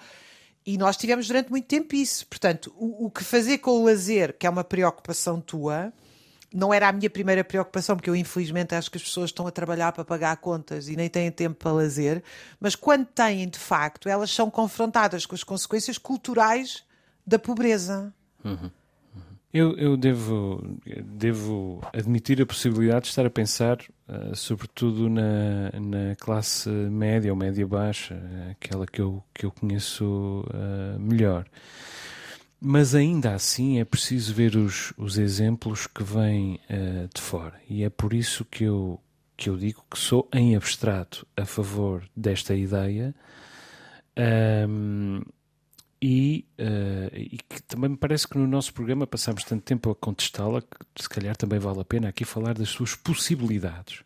E 0.65 0.77
nós 0.77 0.95
tivemos 0.95 1.27
durante 1.27 1.49
muito 1.49 1.65
tempo 1.65 1.95
isso. 1.95 2.25
Portanto, 2.27 2.73
o, 2.77 3.07
o 3.07 3.11
que 3.11 3.23
fazer 3.23 3.57
com 3.57 3.71
o 3.71 3.85
lazer, 3.85 4.37
que 4.37 4.47
é 4.47 4.49
uma 4.49 4.63
preocupação 4.63 5.41
tua, 5.41 5.91
não 6.53 6.73
era 6.73 6.87
a 6.87 6.91
minha 6.91 7.09
primeira 7.09 7.43
preocupação, 7.43 7.95
porque 7.95 8.09
eu 8.09 8.15
infelizmente 8.15 8.75
acho 8.75 8.89
que 8.89 8.97
as 8.97 9.03
pessoas 9.03 9.31
estão 9.31 9.47
a 9.47 9.51
trabalhar 9.51 9.91
para 9.91 10.05
pagar 10.05 10.37
contas 10.37 10.87
e 10.87 10.95
nem 10.95 11.09
têm 11.09 11.31
tempo 11.31 11.55
para 11.55 11.71
lazer, 11.71 12.23
mas 12.59 12.75
quando 12.75 13.05
têm, 13.07 13.49
de 13.49 13.57
facto, 13.57 14.07
elas 14.07 14.29
são 14.31 14.49
confrontadas 14.49 15.25
com 15.25 15.33
as 15.33 15.43
consequências 15.43 15.97
culturais 15.97 16.83
da 17.25 17.39
pobreza. 17.39 18.13
Uhum. 18.45 18.69
Eu, 19.53 19.77
eu 19.77 19.95
devo, 19.95 20.79
devo 21.05 21.79
admitir 21.93 22.41
a 22.41 22.45
possibilidade 22.45 23.03
de 23.03 23.09
estar 23.09 23.23
a 23.23 23.29
pensar, 23.29 23.77
uh, 24.09 24.35
sobretudo 24.35 25.07
na, 25.07 25.69
na 25.79 26.15
classe 26.15 26.69
média 26.69 27.31
ou 27.31 27.37
média-baixa, 27.37 28.19
aquela 28.49 28.87
que 28.87 28.99
eu, 28.99 29.23
que 29.31 29.45
eu 29.45 29.51
conheço 29.51 30.43
uh, 30.47 30.99
melhor. 30.99 31.45
Mas 32.59 32.95
ainda 32.95 33.35
assim 33.35 33.79
é 33.79 33.85
preciso 33.85 34.33
ver 34.33 34.55
os, 34.55 34.91
os 34.97 35.19
exemplos 35.19 35.85
que 35.85 36.01
vêm 36.01 36.59
uh, 36.71 37.07
de 37.13 37.21
fora. 37.21 37.61
E 37.69 37.83
é 37.83 37.91
por 37.91 38.11
isso 38.11 38.43
que 38.45 38.63
eu, 38.63 38.99
que 39.37 39.51
eu 39.51 39.55
digo 39.55 39.85
que 39.87 39.99
sou, 39.99 40.27
em 40.33 40.55
abstrato, 40.55 41.27
a 41.37 41.45
favor 41.45 42.03
desta 42.15 42.55
ideia. 42.55 43.13
Um, 44.17 45.21
e, 46.05 46.45
uh, 46.59 47.15
e, 47.15 47.37
que 47.37 47.63
também 47.63 47.91
me 47.91 47.95
parece 47.95 48.27
que 48.27 48.37
no 48.37 48.45
nosso 48.45 48.73
programa 48.73 49.07
passamos 49.07 49.45
tanto 49.45 49.63
tempo 49.63 49.89
a 49.89 49.95
contestá-la 49.95 50.61
que 50.61 51.01
se 51.01 51.07
calhar 51.07 51.33
também 51.37 51.57
vale 51.59 51.79
a 51.79 51.85
pena 51.85 52.09
aqui 52.09 52.25
falar 52.25 52.55
das 52.55 52.67
suas 52.67 52.93
possibilidades. 52.93 54.03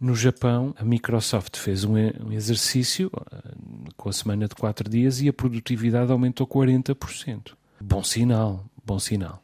No 0.00 0.16
Japão, 0.16 0.74
a 0.76 0.84
Microsoft 0.84 1.58
fez 1.58 1.84
um, 1.84 1.96
exercício 2.32 3.06
uh, 3.06 3.94
com 3.96 4.08
a 4.08 4.12
semana 4.12 4.48
de 4.48 4.56
4 4.56 4.90
dias 4.90 5.20
e 5.20 5.28
a 5.28 5.32
produtividade 5.32 6.10
aumentou 6.10 6.44
40%. 6.44 7.52
Bom 7.80 8.02
sinal, 8.02 8.64
bom 8.84 8.98
sinal. 8.98 9.40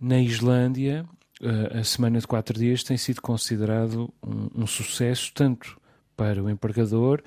Na 0.00 0.20
Islândia, 0.20 1.04
uh, 1.42 1.80
a 1.80 1.82
semana 1.82 2.20
de 2.20 2.28
4 2.28 2.56
dias 2.56 2.84
tem 2.84 2.96
sido 2.96 3.20
considerado 3.20 4.08
um, 4.24 4.62
um 4.62 4.66
sucesso 4.68 5.32
tanto 5.34 5.80
para 6.16 6.40
o 6.40 6.48
empregador 6.48 7.24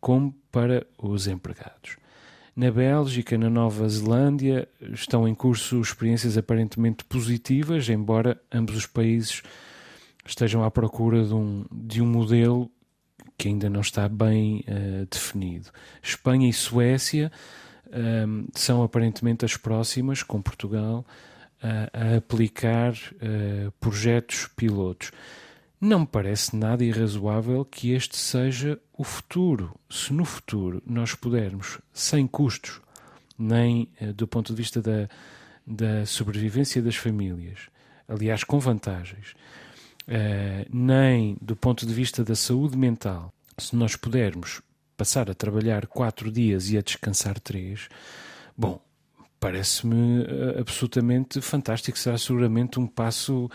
como 0.00 0.32
para 0.52 0.86
os 0.96 1.26
empregados. 1.26 1.99
Na 2.54 2.70
Bélgica, 2.70 3.38
na 3.38 3.48
Nova 3.48 3.88
Zelândia, 3.88 4.68
estão 4.92 5.26
em 5.26 5.34
curso 5.34 5.80
experiências 5.80 6.36
aparentemente 6.36 7.04
positivas, 7.04 7.88
embora 7.88 8.40
ambos 8.52 8.76
os 8.76 8.86
países 8.86 9.42
estejam 10.26 10.64
à 10.64 10.70
procura 10.70 11.24
de 11.24 11.34
um, 11.34 11.64
de 11.70 12.02
um 12.02 12.06
modelo 12.06 12.70
que 13.38 13.48
ainda 13.48 13.70
não 13.70 13.80
está 13.80 14.08
bem 14.08 14.64
uh, 14.68 15.06
definido. 15.10 15.70
Espanha 16.02 16.48
e 16.48 16.52
Suécia 16.52 17.32
um, 17.90 17.96
ehm, 17.96 18.46
são 18.54 18.82
aparentemente 18.82 19.44
as 19.46 19.56
próximas, 19.56 20.22
com 20.22 20.42
Portugal, 20.42 21.06
uh, 21.62 22.14
a 22.14 22.16
aplicar 22.16 22.92
uh, 22.92 23.70
projetos 23.80 24.46
pilotos. 24.54 25.10
Não 25.80 26.04
parece 26.04 26.54
nada 26.54 26.84
irrazoável 26.84 27.64
que 27.64 27.92
este 27.92 28.14
seja 28.14 28.78
o 28.92 29.02
futuro. 29.02 29.74
Se 29.88 30.12
no 30.12 30.26
futuro 30.26 30.82
nós 30.84 31.14
pudermos, 31.14 31.78
sem 31.90 32.26
custos, 32.26 32.82
nem 33.38 33.88
eh, 33.98 34.12
do 34.12 34.28
ponto 34.28 34.52
de 34.52 34.60
vista 34.60 34.82
da, 34.82 35.08
da 35.66 36.04
sobrevivência 36.04 36.82
das 36.82 36.96
famílias, 36.96 37.60
aliás, 38.06 38.44
com 38.44 38.60
vantagens, 38.60 39.34
eh, 40.06 40.66
nem 40.70 41.38
do 41.40 41.56
ponto 41.56 41.86
de 41.86 41.94
vista 41.94 42.22
da 42.22 42.36
saúde 42.36 42.76
mental, 42.76 43.32
se 43.56 43.74
nós 43.74 43.96
pudermos 43.96 44.60
passar 44.98 45.30
a 45.30 45.34
trabalhar 45.34 45.86
quatro 45.86 46.30
dias 46.30 46.68
e 46.68 46.76
a 46.76 46.82
descansar 46.82 47.40
três, 47.40 47.88
bom, 48.54 48.78
parece-me 49.40 50.24
eh, 50.24 50.60
absolutamente 50.60 51.40
fantástico. 51.40 51.98
Será 51.98 52.18
seguramente 52.18 52.78
um 52.78 52.86
passo 52.86 53.50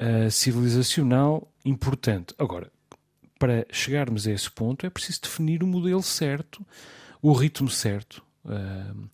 uh, 0.00 0.30
civilizacional 0.30 1.48
importante. 1.64 2.34
Agora, 2.38 2.70
para 3.38 3.66
chegarmos 3.70 4.26
a 4.26 4.32
esse 4.32 4.50
ponto, 4.50 4.86
é 4.86 4.90
preciso 4.90 5.22
definir 5.22 5.62
o 5.62 5.66
modelo 5.66 6.02
certo, 6.02 6.64
o 7.20 7.32
ritmo 7.32 7.68
certo 7.68 8.22
uh, 8.44 9.08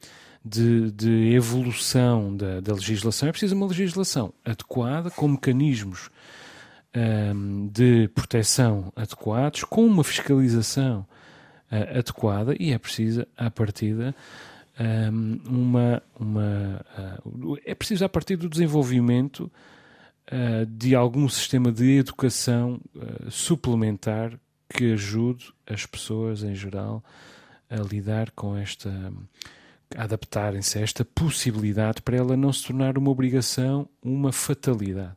de, 0.44 0.90
de, 0.92 1.34
evolução 1.34 2.36
da, 2.36 2.60
da, 2.60 2.74
legislação. 2.74 3.28
É 3.28 3.32
preciso 3.32 3.54
uma 3.54 3.66
legislação 3.66 4.32
adequada, 4.44 5.10
com 5.10 5.28
mecanismos 5.28 6.10
uh, 6.94 7.68
de 7.72 8.08
proteção 8.08 8.92
adequados, 8.94 9.64
com 9.64 9.84
uma 9.84 10.04
fiscalização 10.04 11.06
uh, 11.70 11.98
adequada 11.98 12.54
e 12.58 12.72
é 12.72 12.78
preciso, 12.78 13.26
à 13.36 13.50
partida, 13.50 14.14
uma, 15.44 16.02
uma, 16.18 16.80
é 17.66 17.74
preciso, 17.74 18.02
a 18.02 18.08
partir 18.08 18.36
do 18.36 18.48
desenvolvimento 18.48 19.52
uh, 20.30 20.66
de 20.66 20.94
algum 20.94 21.28
sistema 21.28 21.70
de 21.72 21.98
educação 21.98 22.80
uh, 22.94 23.30
suplementar 23.30 24.38
que 24.68 24.92
ajude 24.92 25.52
as 25.66 25.84
pessoas 25.84 26.42
em 26.42 26.54
geral 26.54 27.02
a 27.68 27.76
lidar 27.76 28.30
com 28.32 28.56
esta 28.56 29.12
adaptarem-se 29.96 30.78
a 30.78 30.82
esta 30.82 31.04
possibilidade 31.04 32.00
para 32.00 32.16
ela 32.16 32.36
não 32.36 32.52
se 32.52 32.64
tornar 32.64 32.96
uma 32.96 33.10
obrigação, 33.10 33.88
uma 34.00 34.32
fatalidade. 34.32 35.16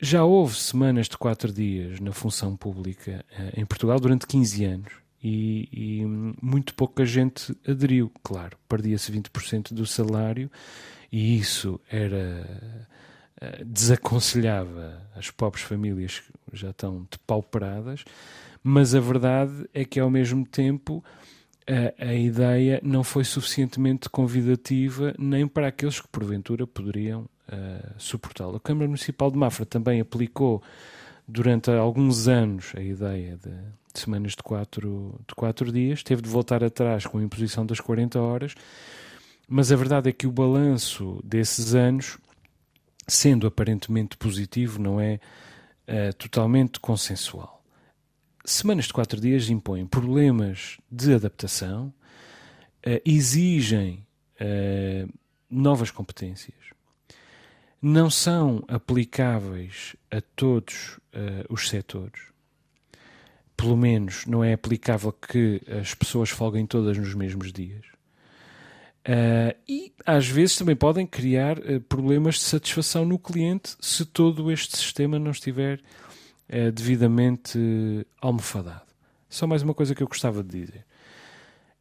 Já 0.00 0.24
houve 0.24 0.56
semanas 0.56 1.08
de 1.08 1.16
quatro 1.16 1.52
dias 1.52 2.00
na 2.00 2.12
função 2.12 2.56
pública 2.56 3.24
uh, 3.32 3.60
em 3.60 3.64
Portugal 3.64 3.98
durante 4.00 4.26
15 4.26 4.64
anos 4.64 4.92
e, 5.22 5.68
e 5.72 6.04
muito 6.42 6.74
pouca 6.74 7.04
gente 7.04 7.56
aderiu. 7.66 8.12
Claro, 8.22 8.58
perdia-se 8.68 9.10
20% 9.10 9.72
do 9.72 9.86
salário 9.86 10.50
e 11.10 11.38
isso 11.38 11.80
era 11.88 12.88
eh, 13.40 13.64
desaconselhava 13.64 15.02
as 15.14 15.30
pobres 15.30 15.62
famílias 15.62 16.20
que 16.20 16.56
já 16.56 16.70
estão 16.70 17.06
depauperadas, 17.10 18.04
mas 18.62 18.94
a 18.94 19.00
verdade 19.00 19.68
é 19.74 19.84
que 19.84 20.00
ao 20.00 20.08
mesmo 20.08 20.46
tempo 20.46 21.04
a, 21.66 22.04
a 22.06 22.14
ideia 22.14 22.80
não 22.82 23.04
foi 23.04 23.24
suficientemente 23.24 24.08
convidativa 24.08 25.14
nem 25.18 25.46
para 25.46 25.68
aqueles 25.68 26.00
que 26.00 26.08
porventura 26.08 26.66
poderiam 26.66 27.22
uh, 27.48 27.92
suportá-la. 27.98 28.56
A 28.56 28.60
Câmara 28.60 28.86
Municipal 28.86 29.30
de 29.30 29.36
Mafra 29.36 29.66
também 29.66 30.00
aplicou 30.00 30.62
durante 31.28 31.70
alguns 31.70 32.28
anos 32.28 32.72
a 32.74 32.80
ideia 32.80 33.36
de, 33.36 33.50
de 33.50 34.00
semanas 34.00 34.32
de 34.32 34.42
quatro, 34.42 35.20
de 35.28 35.34
quatro 35.34 35.70
dias, 35.70 36.02
teve 36.02 36.22
de 36.22 36.28
voltar 36.28 36.64
atrás 36.64 37.04
com 37.04 37.18
a 37.18 37.22
imposição 37.22 37.66
das 37.66 37.80
40 37.80 38.18
horas, 38.18 38.54
mas 39.48 39.70
a 39.70 39.76
verdade 39.76 40.08
é 40.08 40.12
que 40.12 40.26
o 40.26 40.32
balanço 40.32 41.20
desses 41.22 41.74
anos 41.74 42.18
sendo 43.06 43.46
aparentemente 43.46 44.16
positivo, 44.16 44.80
não 44.80 45.00
é 45.00 45.20
uh, 45.88 46.12
totalmente 46.14 46.80
consensual. 46.80 47.62
Semanas 48.44 48.86
de 48.86 48.92
quatro 48.92 49.20
dias 49.20 49.48
impõem 49.48 49.86
problemas 49.86 50.78
de 50.90 51.14
adaptação, 51.14 51.92
uh, 52.86 53.00
exigem 53.04 54.06
uh, 54.40 55.12
novas 55.48 55.90
competências, 55.90 56.56
não 57.80 58.10
são 58.10 58.64
aplicáveis 58.66 59.94
a 60.10 60.20
todos 60.34 60.98
os 61.48 61.68
setores. 61.68 62.20
Pelo 63.56 63.76
menos 63.76 64.26
não 64.26 64.42
é 64.42 64.54
aplicável 64.54 65.12
que 65.12 65.60
as 65.80 65.94
pessoas 65.94 66.30
folguem 66.30 66.66
todas 66.66 66.98
nos 66.98 67.14
mesmos 67.14 67.52
dias. 67.52 67.84
Uh, 69.06 69.54
e 69.68 69.92
às 70.04 70.26
vezes 70.26 70.56
também 70.56 70.74
podem 70.74 71.06
criar 71.06 71.60
uh, 71.60 71.80
problemas 71.82 72.34
de 72.36 72.40
satisfação 72.40 73.04
no 73.04 73.20
cliente 73.20 73.76
se 73.80 74.04
todo 74.04 74.50
este 74.50 74.76
sistema 74.76 75.16
não 75.16 75.30
estiver 75.30 75.78
uh, 75.78 76.72
devidamente 76.72 77.56
almofadado. 78.20 78.82
Só 79.28 79.46
mais 79.46 79.62
uma 79.62 79.74
coisa 79.74 79.94
que 79.94 80.02
eu 80.02 80.08
gostava 80.08 80.42
de 80.42 80.60
dizer. 80.60 80.84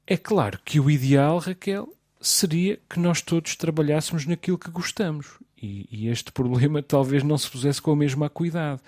É 0.06 0.16
claro 0.16 0.60
que 0.64 0.80
o 0.80 0.88
ideal, 0.88 1.40
Raquel, 1.40 1.92
seria 2.22 2.80
que 2.88 3.00
nós 3.00 3.24
todos 3.24 3.56
trabalhássemos 3.56 4.28
naquilo 4.28 4.60
que 4.60 4.70
gostamos. 4.70 5.40
E, 5.60 5.88
e 5.92 6.08
este 6.10 6.32
problema 6.32 6.82
talvez 6.84 7.24
não 7.24 7.40
se 7.40 7.50
pusesse 7.50 7.82
com 7.82 7.92
a 7.92 7.96
mesma 7.96 8.28
acuidade. 8.28 8.82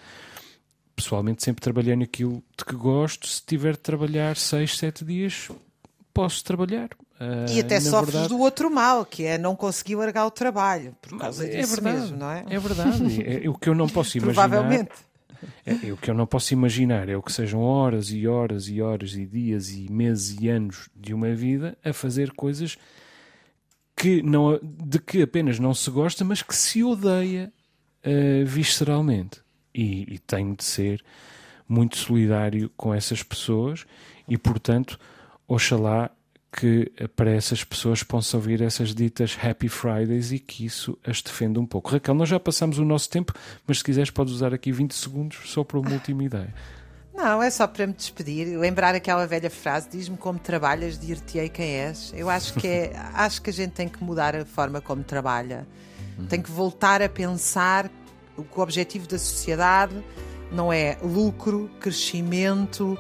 Pessoalmente, 0.95 1.43
sempre 1.43 1.61
trabalhei 1.61 1.95
naquilo 1.95 2.43
de 2.55 2.63
que 2.63 2.75
gosto. 2.75 3.27
Se 3.27 3.43
tiver 3.43 3.73
de 3.73 3.79
trabalhar 3.79 4.37
6, 4.37 4.77
7 4.77 5.03
dias, 5.03 5.49
posso 6.13 6.43
trabalhar. 6.43 6.89
Uh, 7.19 7.49
e 7.51 7.59
até 7.59 7.79
sofres 7.79 8.13
verdade... 8.13 8.29
do 8.29 8.39
outro 8.39 8.69
mal, 8.69 9.03
que 9.03 9.23
é 9.23 9.37
não 9.37 9.55
conseguir 9.55 9.95
largar 9.95 10.25
o 10.27 10.31
trabalho, 10.31 10.95
por 11.01 11.17
causa 11.17 11.45
é 11.45 11.61
disso 11.61 11.75
verdade, 11.75 11.99
mesmo, 12.01 12.17
não 12.17 12.29
é? 12.29 12.45
É 12.47 12.59
verdade. 12.59 13.21
é, 13.23 13.45
é, 13.45 13.49
o 13.49 13.55
que 13.55 13.69
eu 13.69 13.75
não 13.75 13.87
posso 13.87 14.17
imaginar. 14.17 14.47
Provavelmente. 14.47 14.91
É, 15.65 15.87
é, 15.87 15.91
o 15.91 15.97
que 15.97 16.09
eu 16.09 16.13
não 16.13 16.27
posso 16.27 16.53
imaginar 16.53 17.09
é 17.09 17.17
o 17.17 17.21
que 17.21 17.31
sejam 17.31 17.59
horas 17.59 18.11
e 18.11 18.27
horas 18.27 18.67
e 18.67 18.81
horas 18.81 19.15
e 19.15 19.25
dias 19.25 19.69
e 19.71 19.91
meses 19.91 20.37
e 20.39 20.47
anos 20.47 20.89
de 20.95 21.13
uma 21.13 21.33
vida 21.33 21.77
a 21.83 21.91
fazer 21.91 22.31
coisas 22.31 22.77
que 23.95 24.21
não, 24.21 24.59
de 24.61 24.99
que 24.99 25.23
apenas 25.23 25.57
não 25.57 25.73
se 25.73 25.89
gosta, 25.89 26.23
mas 26.23 26.43
que 26.43 26.55
se 26.55 26.83
odeia 26.83 27.51
uh, 28.05 28.45
visceralmente. 28.45 29.41
E, 29.73 30.13
e 30.13 30.19
tenho 30.19 30.55
de 30.55 30.63
ser 30.63 31.03
muito 31.67 31.97
solidário 31.97 32.71
com 32.77 32.93
essas 32.93 33.21
pessoas 33.21 33.85
e, 34.27 34.37
portanto, 34.37 34.99
oxalá 35.47 36.09
que 36.51 36.91
para 37.15 37.31
essas 37.31 37.63
pessoas 37.63 38.03
possam 38.03 38.39
ouvir 38.39 38.61
essas 38.61 38.93
ditas 38.95 39.37
Happy 39.41 39.67
Fridays 39.67 40.31
e 40.31 40.39
que 40.39 40.65
isso 40.65 40.97
as 41.05 41.21
defenda 41.21 41.59
um 41.59 41.65
pouco. 41.65 41.91
Raquel, 41.91 42.15
nós 42.15 42.29
já 42.29 42.39
passamos 42.39 42.79
o 42.79 42.85
nosso 42.85 43.09
tempo, 43.09 43.33
mas 43.67 43.79
se 43.79 43.83
quiseres 43.83 44.09
podes 44.09 44.33
usar 44.33 44.53
aqui 44.53 44.71
20 44.71 44.93
segundos 44.93 45.37
só 45.45 45.63
para 45.63 45.79
uma 45.79 45.91
última 45.91 46.23
ideia. 46.23 46.53
Não, 47.13 47.41
é 47.41 47.49
só 47.49 47.65
para 47.65 47.87
me 47.87 47.93
despedir, 47.93 48.57
lembrar 48.59 48.93
aquela 48.93 49.25
velha 49.25 49.49
frase: 49.49 49.89
diz-me 49.89 50.17
como 50.17 50.37
trabalhas, 50.37 50.99
dir-te-ei 50.99 51.49
quem 51.49 51.65
és. 51.65 52.13
Eu 52.15 52.29
acho 52.29 52.53
que 52.53 52.67
é, 52.67 52.93
acho 53.15 53.41
que 53.41 53.49
a 53.49 53.53
gente 53.53 53.71
tem 53.71 53.89
que 53.89 54.03
mudar 54.03 54.35
a 54.35 54.45
forma 54.45 54.79
como 54.79 55.03
trabalha. 55.03 55.67
Tem 56.29 56.41
que 56.41 56.49
voltar 56.49 57.01
a 57.01 57.09
pensar 57.09 57.89
que 58.35 58.59
o 58.59 58.61
objetivo 58.61 59.07
da 59.07 59.19
sociedade 59.19 60.03
não 60.51 60.71
é 60.71 60.97
lucro, 61.03 61.69
crescimento, 61.79 62.97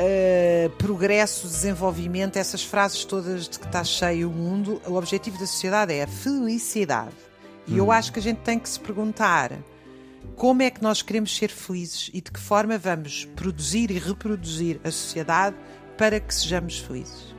uh, 0.00 0.70
progresso, 0.70 1.46
desenvolvimento, 1.46 2.36
essas 2.36 2.64
frases 2.64 3.04
todas 3.04 3.48
de 3.48 3.58
que 3.58 3.66
está 3.66 3.84
cheio 3.84 4.30
o 4.30 4.32
mundo. 4.32 4.80
O 4.86 4.94
objetivo 4.94 5.38
da 5.38 5.46
sociedade 5.46 5.92
é 5.92 6.04
a 6.04 6.06
felicidade. 6.06 7.14
E 7.66 7.76
eu 7.76 7.92
acho 7.92 8.12
que 8.12 8.18
a 8.18 8.22
gente 8.22 8.38
tem 8.38 8.58
que 8.58 8.68
se 8.68 8.80
perguntar 8.80 9.52
como 10.34 10.62
é 10.62 10.70
que 10.70 10.82
nós 10.82 11.02
queremos 11.02 11.36
ser 11.36 11.50
felizes 11.50 12.10
e 12.12 12.20
de 12.20 12.32
que 12.32 12.40
forma 12.40 12.76
vamos 12.78 13.26
produzir 13.36 13.90
e 13.90 13.98
reproduzir 13.98 14.80
a 14.82 14.90
sociedade 14.90 15.54
para 15.96 16.18
que 16.18 16.34
sejamos 16.34 16.78
felizes. 16.78 17.30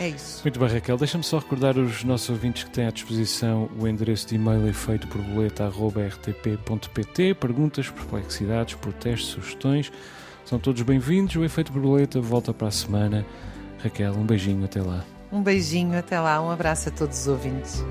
É 0.00 0.08
isso. 0.08 0.40
Muito 0.44 0.58
bem, 0.58 0.68
Raquel. 0.68 0.96
Deixa-me 0.96 1.24
só 1.24 1.38
recordar 1.38 1.76
os 1.76 2.02
nossos 2.04 2.30
ouvintes 2.30 2.64
que 2.64 2.70
têm 2.70 2.86
à 2.86 2.90
disposição 2.90 3.68
o 3.78 3.86
endereço 3.86 4.28
de 4.28 4.36
e-mail 4.36 4.66
efeito 4.68 5.06
por 5.08 5.20
boleta.rtp.pt. 5.20 5.74
Perguntas, 7.34 7.90
perplexidades, 7.90 8.74
protestos, 8.76 9.30
sugestões. 9.30 9.92
São 10.48 10.58
todos 10.58 10.80
bem-vindos. 10.80 11.36
O 11.36 11.44
Efeito 11.44 11.70
Borboleta 11.70 12.22
volta 12.22 12.54
para 12.54 12.68
a 12.68 12.70
semana. 12.70 13.22
Raquel, 13.84 14.14
um 14.14 14.24
beijinho, 14.24 14.64
até 14.64 14.80
lá. 14.80 15.04
Um 15.30 15.42
beijinho, 15.42 15.98
até 15.98 16.18
lá. 16.18 16.40
Um 16.40 16.50
abraço 16.50 16.88
a 16.88 16.92
todos 16.92 17.20
os 17.20 17.28
ouvintes. 17.28 17.84